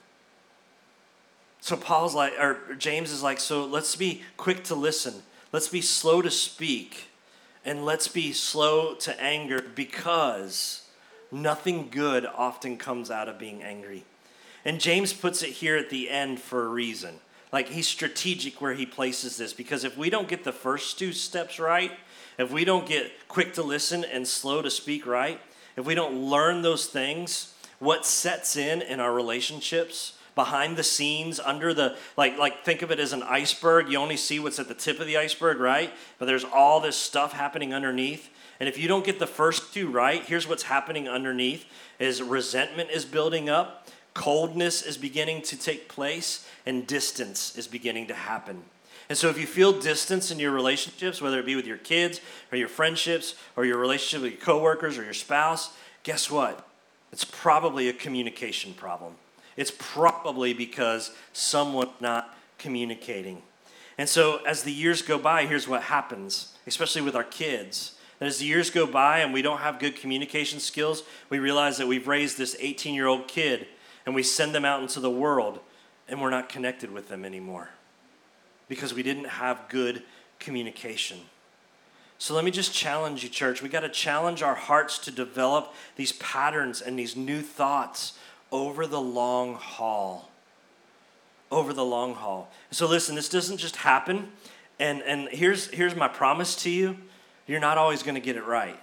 [1.67, 5.15] So Paul's like, or James is like, so let's be quick to listen,
[5.51, 7.09] let's be slow to speak,
[7.65, 10.83] and let's be slow to anger because
[11.29, 14.05] nothing good often comes out of being angry.
[14.63, 17.15] And James puts it here at the end for a reason.
[17.51, 21.11] Like he's strategic where he places this because if we don't get the first two
[21.11, 21.91] steps right,
[22.37, 25.41] if we don't get quick to listen and slow to speak right,
[25.75, 31.41] if we don't learn those things, what sets in in our relationships behind the scenes
[31.41, 33.89] under the like like think of it as an iceberg.
[33.89, 35.91] You only see what's at the tip of the iceberg right?
[36.17, 38.29] But there's all this stuff happening underneath.
[38.61, 41.65] And if you don't get the first two right here's what's happening underneath
[41.99, 48.07] is resentment is building up coldness is beginning to take place and distance is beginning
[48.07, 48.63] to happen.
[49.09, 52.21] And so if you feel distance in your relationships whether it be with your kids
[52.53, 55.71] or your friendships or your relationship with your coworkers or your spouse
[56.03, 56.65] guess what?
[57.11, 59.15] It's probably a communication problem
[59.57, 63.41] it's probably because someone not communicating.
[63.97, 67.93] And so as the years go by, here's what happens, especially with our kids.
[68.19, 71.77] That as the years go by and we don't have good communication skills, we realize
[71.77, 73.67] that we've raised this 18 year old kid
[74.05, 75.59] and we send them out into the world
[76.07, 77.69] and we're not connected with them anymore
[78.69, 80.03] because we didn't have good
[80.39, 81.19] communication.
[82.19, 83.61] So let me just challenge you, church.
[83.61, 88.17] We got to challenge our hearts to develop these patterns and these new thoughts
[88.51, 90.29] over the long haul.
[91.51, 92.51] Over the long haul.
[92.71, 94.31] So listen, this doesn't just happen.
[94.79, 96.97] And, and here's, here's my promise to you
[97.47, 98.77] you're not always going to get it right.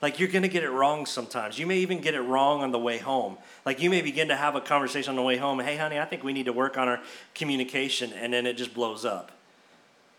[0.00, 1.58] Like you're going to get it wrong sometimes.
[1.58, 3.38] You may even get it wrong on the way home.
[3.64, 5.58] Like you may begin to have a conversation on the way home.
[5.60, 7.00] Hey, honey, I think we need to work on our
[7.34, 8.12] communication.
[8.12, 9.32] And then it just blows up.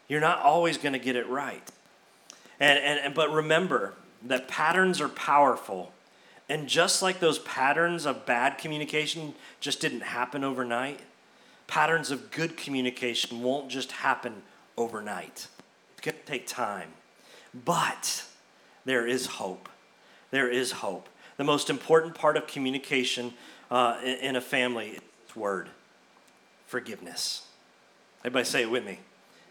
[0.07, 1.61] You're not always going to get it right.
[2.59, 3.93] And, and, and, but remember
[4.23, 5.91] that patterns are powerful
[6.47, 10.99] and just like those patterns of bad communication just didn't happen overnight,
[11.67, 14.43] patterns of good communication won't just happen
[14.77, 15.47] overnight.
[15.93, 16.89] It's going to take time.
[17.53, 18.25] But
[18.83, 19.69] there is hope.
[20.31, 21.09] There is hope.
[21.37, 23.33] The most important part of communication
[23.71, 25.69] uh, in, a family is word
[26.67, 27.43] forgiveness.
[28.21, 28.99] Everybody say it with me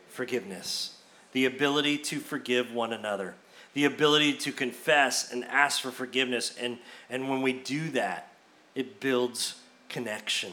[0.09, 0.97] forgiveness.
[1.33, 3.35] The ability to forgive one another
[3.75, 6.55] the ability to confess and ask for forgiveness.
[6.59, 6.79] And,
[7.11, 8.33] and when we do that,
[8.75, 9.57] it builds
[9.89, 10.53] connection.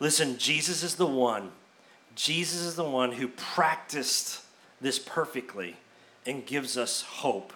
[0.00, 1.52] Listen, Jesus is the one,
[2.14, 4.42] Jesus is the one who practiced
[4.80, 5.76] this perfectly
[6.26, 7.52] and gives us hope.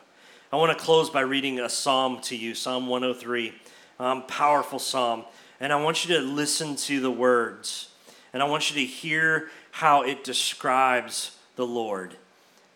[0.52, 3.52] I want to close by reading a psalm to you, Psalm 103,
[4.00, 5.24] um, powerful psalm.
[5.60, 7.90] And I want you to listen to the words,
[8.32, 12.16] and I want you to hear how it describes the Lord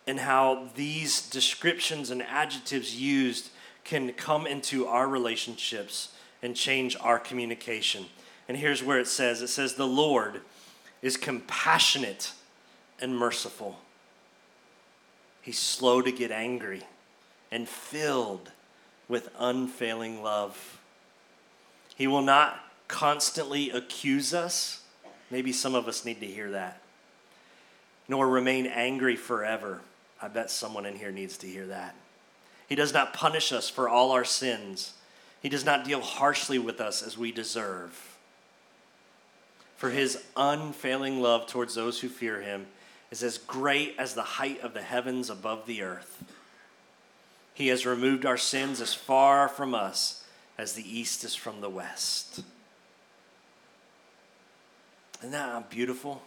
[0.05, 3.49] and how these descriptions and adjectives used
[3.83, 8.05] can come into our relationships and change our communication.
[8.47, 10.41] And here's where it says it says, The Lord
[11.01, 12.33] is compassionate
[12.99, 13.79] and merciful.
[15.41, 16.83] He's slow to get angry
[17.51, 18.51] and filled
[19.07, 20.79] with unfailing love.
[21.95, 24.81] He will not constantly accuse us.
[25.29, 26.81] Maybe some of us need to hear that.
[28.07, 29.81] Nor remain angry forever
[30.23, 31.95] I bet someone in here needs to hear that.
[32.69, 34.93] He does not punish us for all our sins.
[35.41, 38.17] He does not deal harshly with us as we deserve.
[39.75, 42.67] For his unfailing love towards those who fear him
[43.11, 46.23] is as great as the height of the heavens above the earth.
[47.53, 50.23] He has removed our sins as far from us
[50.57, 52.43] as the east is from the west.
[55.19, 56.21] Isn't that beautiful?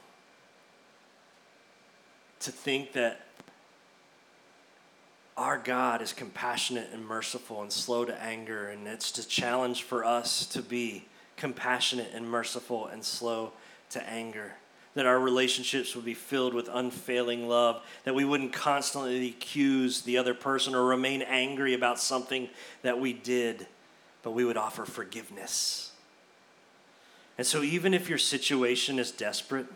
[2.41, 3.26] To think that
[5.37, 10.05] our God is compassionate and merciful and slow to anger, and it's a challenge for
[10.05, 11.05] us to be
[11.37, 13.53] compassionate and merciful and slow
[13.91, 14.55] to anger.
[14.95, 20.17] That our relationships would be filled with unfailing love, that we wouldn't constantly accuse the
[20.17, 22.49] other person or remain angry about something
[22.81, 23.67] that we did,
[24.23, 25.93] but we would offer forgiveness.
[27.37, 29.67] And so, even if your situation is desperate,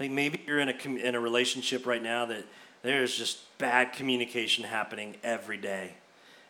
[0.00, 2.44] like maybe you're in a, in a relationship right now that
[2.86, 5.94] there's just bad communication happening every day.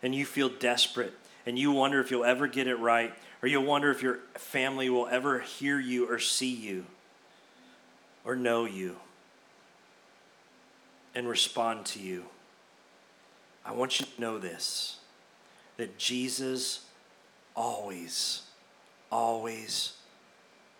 [0.02, 1.14] And you feel desperate
[1.46, 4.90] and you wonder if you'll ever get it right or you'll wonder if your family
[4.90, 6.84] will ever hear you or see you
[8.24, 8.96] or know you
[11.14, 12.24] and respond to you.
[13.64, 14.98] I want you to know this
[15.76, 16.86] that Jesus
[17.54, 18.42] always,
[19.10, 19.94] always,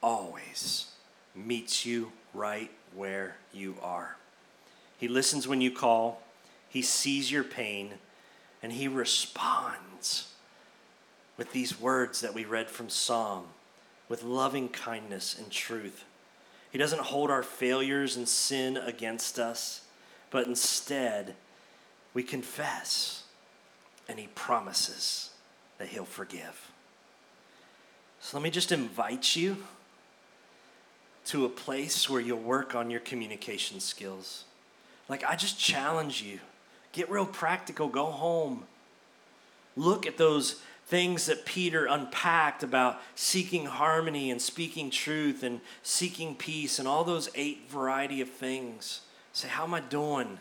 [0.02, 0.86] always
[1.34, 4.16] meets you right where you are.
[4.98, 6.22] He listens when you call,
[6.68, 7.94] He sees your pain,
[8.62, 10.32] and He responds
[11.36, 13.44] with these words that we read from Psalm
[14.08, 16.04] with loving kindness and truth.
[16.70, 19.82] He doesn't hold our failures and sin against us,
[20.30, 21.34] but instead,
[22.14, 23.24] we confess,
[24.08, 25.30] and He promises
[25.78, 26.70] that He'll forgive.
[28.20, 29.58] So let me just invite you
[31.26, 34.44] to a place where you'll work on your communication skills.
[35.08, 36.40] Like, I just challenge you
[36.92, 38.64] get real practical, go home.
[39.76, 46.34] Look at those things that Peter unpacked about seeking harmony and speaking truth and seeking
[46.34, 49.02] peace and all those eight variety of things.
[49.32, 50.38] Say, how am I doing?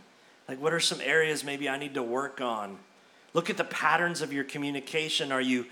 [0.47, 2.77] Like, what are some areas maybe I need to work on?
[3.33, 5.31] Look at the patterns of your communication.
[5.31, 5.65] Are you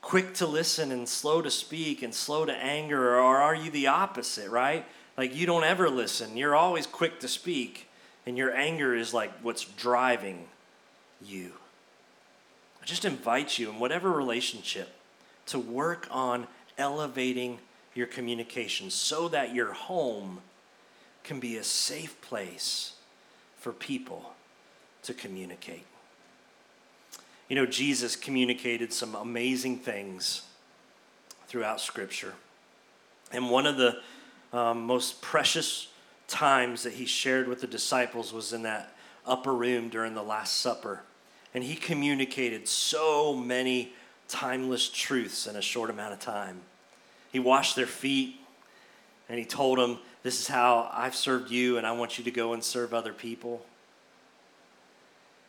[0.00, 3.86] quick to listen and slow to speak and slow to anger, or are you the
[3.86, 4.84] opposite, right?
[5.16, 6.36] Like, you don't ever listen.
[6.36, 7.88] You're always quick to speak,
[8.26, 10.46] and your anger is like what's driving
[11.22, 11.52] you.
[12.82, 14.94] I just invite you in whatever relationship
[15.46, 16.46] to work on
[16.76, 17.58] elevating
[17.94, 20.40] your communication so that your home
[21.22, 22.92] can be a safe place
[23.58, 24.32] for people
[25.02, 25.84] to communicate.
[27.48, 30.42] You know, Jesus communicated some amazing things
[31.46, 32.34] throughout Scripture.
[33.32, 34.00] And one of the
[34.52, 35.88] um, most precious
[36.26, 38.94] times that he shared with the disciples was in that
[39.26, 41.02] upper room during the Last Supper
[41.54, 43.92] and he communicated so many
[44.26, 46.60] timeless truths in a short amount of time.
[47.30, 48.36] He washed their feet
[49.28, 52.30] and he told them, This is how I've served you, and I want you to
[52.30, 53.64] go and serve other people.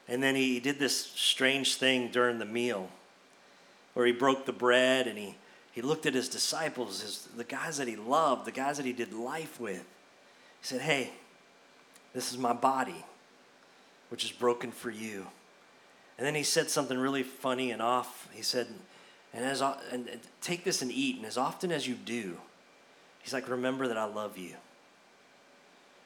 [0.07, 2.89] And then he did this strange thing during the meal
[3.95, 5.35] where he broke the bread and he,
[5.71, 8.93] he looked at his disciples, his, the guys that he loved, the guys that he
[8.93, 9.83] did life with.
[10.65, 11.11] He said, Hey,
[12.15, 13.05] this is my body,
[14.09, 15.27] which is broken for you.
[16.17, 18.27] And then he said something really funny and off.
[18.33, 18.65] He said,
[19.31, 19.61] and as
[19.91, 20.09] and
[20.41, 22.37] take this and eat, and as often as you do,
[23.21, 24.55] he's like, remember that I love you.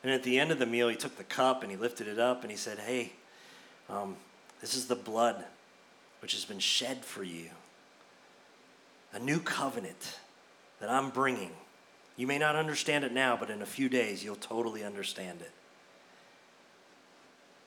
[0.04, 2.20] And at the end of the meal, he took the cup and he lifted it
[2.20, 3.14] up and he said, Hey,
[3.90, 4.18] um,
[4.60, 5.42] this is the blood
[6.22, 7.46] which has been shed for you.
[9.14, 10.20] A new covenant
[10.82, 11.52] that I'm bringing.
[12.20, 15.52] You may not understand it now, but in a few days, you'll totally understand it.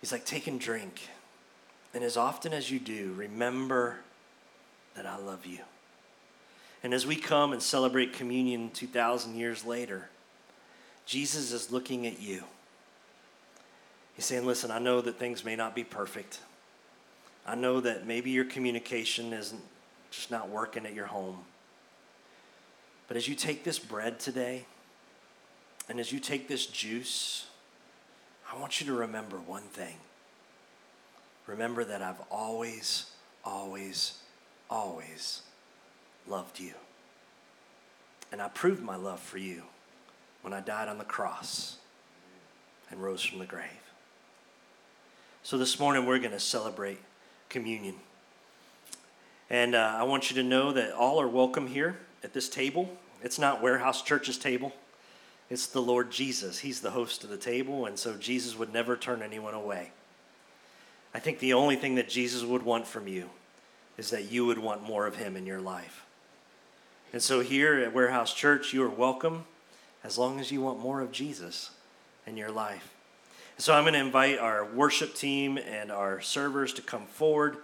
[0.02, 1.08] He's like, Take and drink.
[1.94, 4.00] And as often as you do, remember
[4.94, 5.60] that I love you.
[6.82, 10.10] And as we come and celebrate communion 2,000 years later,
[11.06, 12.44] Jesus is looking at you.
[14.16, 16.40] He's saying, Listen, I know that things may not be perfect.
[17.46, 19.62] I know that maybe your communication isn't
[20.10, 21.38] just not working at your home.
[23.08, 24.64] But as you take this bread today,
[25.88, 27.46] and as you take this juice,
[28.50, 29.96] I want you to remember one thing
[31.46, 33.10] remember that I've always,
[33.44, 34.18] always,
[34.70, 35.42] always
[36.26, 36.72] loved you.
[38.30, 39.64] And I proved my love for you
[40.42, 41.76] when I died on the cross
[42.90, 43.66] and rose from the grave.
[45.42, 47.00] So this morning we're going to celebrate
[47.48, 47.96] communion.
[49.50, 52.88] And uh, I want you to know that all are welcome here at this table.
[53.22, 54.72] It's not Warehouse Church's table,
[55.50, 56.58] it's the Lord Jesus.
[56.58, 59.92] He's the host of the table, and so Jesus would never turn anyone away.
[61.14, 63.28] I think the only thing that Jesus would want from you
[63.98, 66.06] is that you would want more of Him in your life.
[67.12, 69.44] And so here at Warehouse Church, you are welcome
[70.02, 71.70] as long as you want more of Jesus
[72.26, 72.94] in your life.
[73.58, 77.58] So I'm going to invite our worship team and our servers to come forward.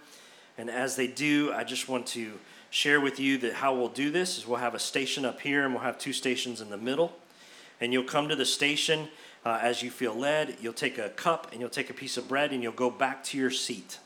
[0.57, 2.33] And as they do, I just want to
[2.69, 5.65] share with you that how we'll do this is we'll have a station up here
[5.65, 7.15] and we'll have two stations in the middle.
[7.81, 9.07] And you'll come to the station
[9.45, 10.57] uh, as you feel led.
[10.61, 13.23] You'll take a cup and you'll take a piece of bread and you'll go back
[13.25, 13.99] to your seat.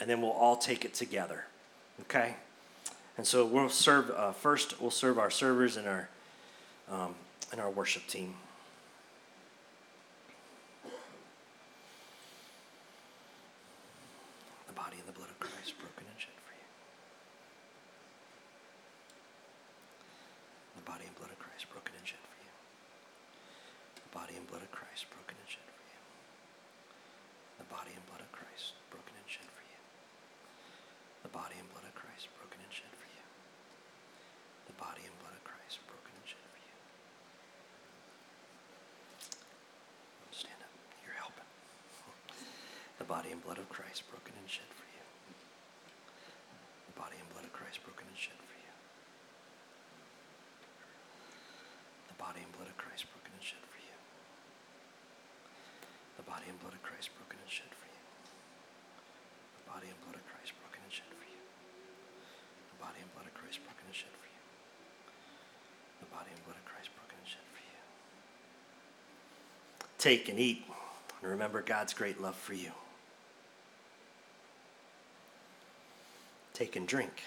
[0.00, 1.44] And then we'll all take it together.
[2.02, 2.36] Okay?
[3.16, 6.08] And so we'll serve, uh, first, we'll serve our servers and our,
[6.90, 7.14] um,
[7.50, 8.34] and our worship team.
[14.68, 16.66] The body and the blood of Christ broken and shed for you.
[20.76, 22.52] The body and blood of Christ broken and shed for you.
[23.98, 25.98] The body and blood of Christ broken and shed for you.
[27.58, 29.82] The body and blood of Christ broken and shed for you.
[31.26, 33.26] The body and blood of Christ broken and shed for you.
[34.70, 36.74] The body and blood of Christ broken and shed for you.
[40.32, 40.72] Stand up.
[41.04, 41.44] You're helping.
[42.97, 45.00] The body and blood of Christ broken and shed for you.
[46.92, 48.74] The body and blood of Christ broken and shed for you.
[52.12, 53.96] The body and blood of Christ broken and shed for you.
[56.20, 58.04] The body and blood of Christ broken and shed for you.
[59.56, 61.40] The body and blood of Christ broken and shed for you.
[62.76, 64.42] The body and blood of Christ broken and shed for you.
[66.04, 67.80] The body and blood of Christ broken and shed for you.
[69.96, 70.68] Take and eat
[71.24, 72.76] and remember God's great love for you.
[76.58, 77.22] take and drink.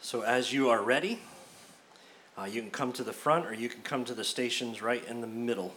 [0.00, 1.18] So, as you are ready,
[2.46, 5.04] uh, you can come to the front or you can come to the stations right
[5.08, 5.74] in the middle.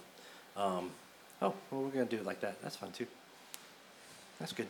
[0.55, 0.91] Um,
[1.41, 2.61] oh, well, we're going to do it like that.
[2.61, 3.07] That's fine too.
[4.39, 4.67] That's good.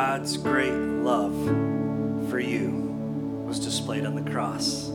[0.00, 1.34] God's great love
[2.30, 2.70] for you
[3.48, 4.90] was displayed on the cross.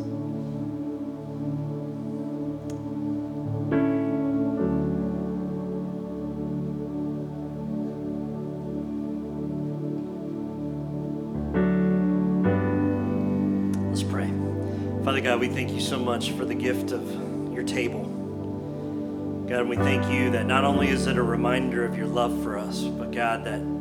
[13.90, 14.32] Let's pray.
[15.04, 18.06] Father God, we thank you so much for the gift of your table.
[19.50, 22.58] God, we thank you that not only is it a reminder of your love for
[22.58, 23.73] us, but God, that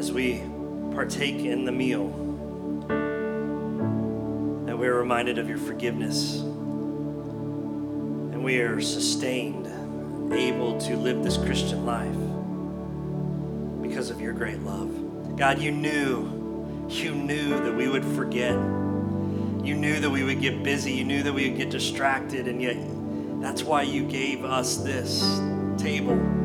[0.00, 0.42] as we
[0.94, 2.08] partake in the meal,
[4.64, 9.66] that we're reminded of your forgiveness and we are sustained,
[10.32, 12.16] able to live this Christian life
[13.82, 15.36] because of your great love.
[15.36, 18.54] God, you knew, you knew that we would forget.
[18.54, 20.92] You knew that we would get busy.
[20.92, 22.78] You knew that we would get distracted, and yet
[23.42, 25.20] that's why you gave us this
[25.76, 26.39] table.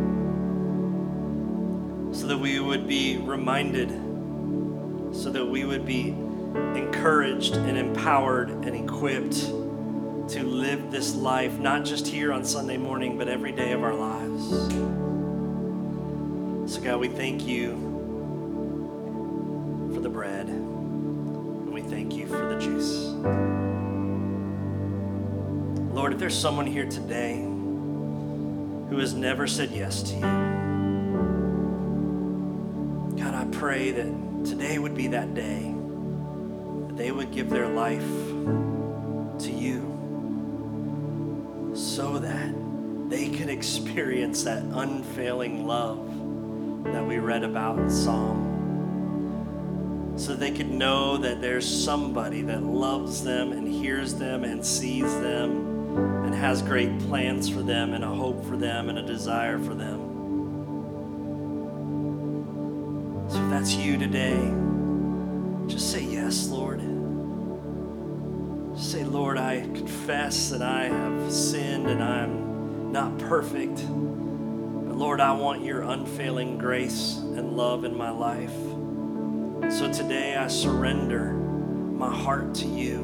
[2.26, 3.92] So that we would be reminded,
[5.16, 11.86] so that we would be encouraged and empowered and equipped to live this life, not
[11.86, 14.50] just here on Sunday morning, but every day of our lives.
[16.74, 17.74] So, God, we thank you
[19.94, 23.14] for the bread, and we thank you for the juice.
[25.94, 30.55] Lord, if there's someone here today who has never said yes to you,
[33.46, 35.72] I pray that today would be that day
[36.88, 39.82] that they would give their life to you
[41.76, 42.56] so that
[43.08, 46.08] they can experience that unfailing love
[46.86, 48.54] that we read about in Psalm.
[50.18, 55.04] So they could know that there's somebody that loves them and hears them and sees
[55.04, 59.60] them and has great plans for them and a hope for them and a desire
[59.60, 60.05] for them.
[63.66, 64.38] That's you today,
[65.66, 66.82] just say yes, Lord.
[68.78, 73.78] Say, Lord, I confess that I have sinned and I'm not perfect.
[73.78, 78.53] But Lord, I want your unfailing grace and love in my life.
[79.74, 82.99] So today I surrender my heart to you.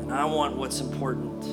[0.00, 1.44] And I want what's important.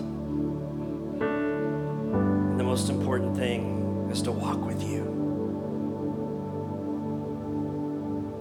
[1.19, 5.16] And the most important thing is to walk with you.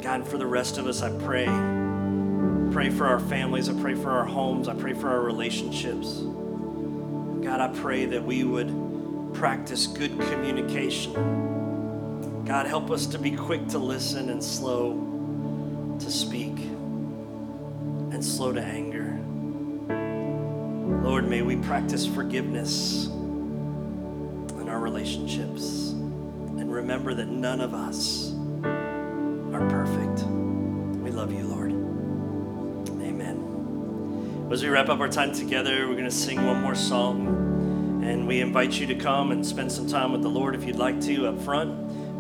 [0.07, 1.47] God, for the rest of us, I pray.
[2.71, 3.69] Pray for our families.
[3.69, 4.69] I pray for our homes.
[4.69, 6.21] I pray for our relationships.
[7.43, 8.69] God, I pray that we would
[9.35, 11.13] practice good communication.
[12.45, 14.93] God, help us to be quick to listen and slow
[15.99, 19.19] to speak and slow to anger.
[21.03, 28.36] Lord, may we practice forgiveness in our relationships and remember that none of us
[34.51, 38.03] as we wrap up our time together, we're going to sing one more song.
[38.05, 40.77] And we invite you to come and spend some time with the Lord if you'd
[40.77, 41.71] like to up front.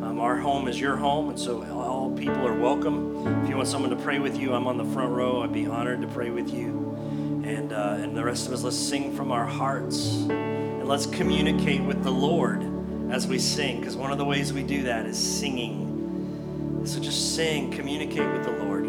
[0.02, 3.44] Um, our home is your home, and so all people are welcome.
[3.44, 5.42] If you want someone to pray with you, I'm on the front row.
[5.42, 7.42] I'd be honored to pray with you.
[7.44, 10.16] And, uh, and the rest of us, let's sing from our hearts.
[10.28, 12.64] And let's communicate with the Lord
[13.12, 16.82] as we sing, because one of the ways we do that is singing.
[16.84, 18.84] So just sing, communicate with the Lord,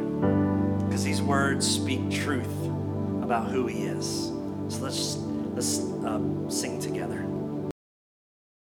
[0.85, 2.66] because these words speak truth
[3.27, 4.31] about who He is.
[4.69, 5.17] So let's,
[5.53, 7.26] let's uh, sing together.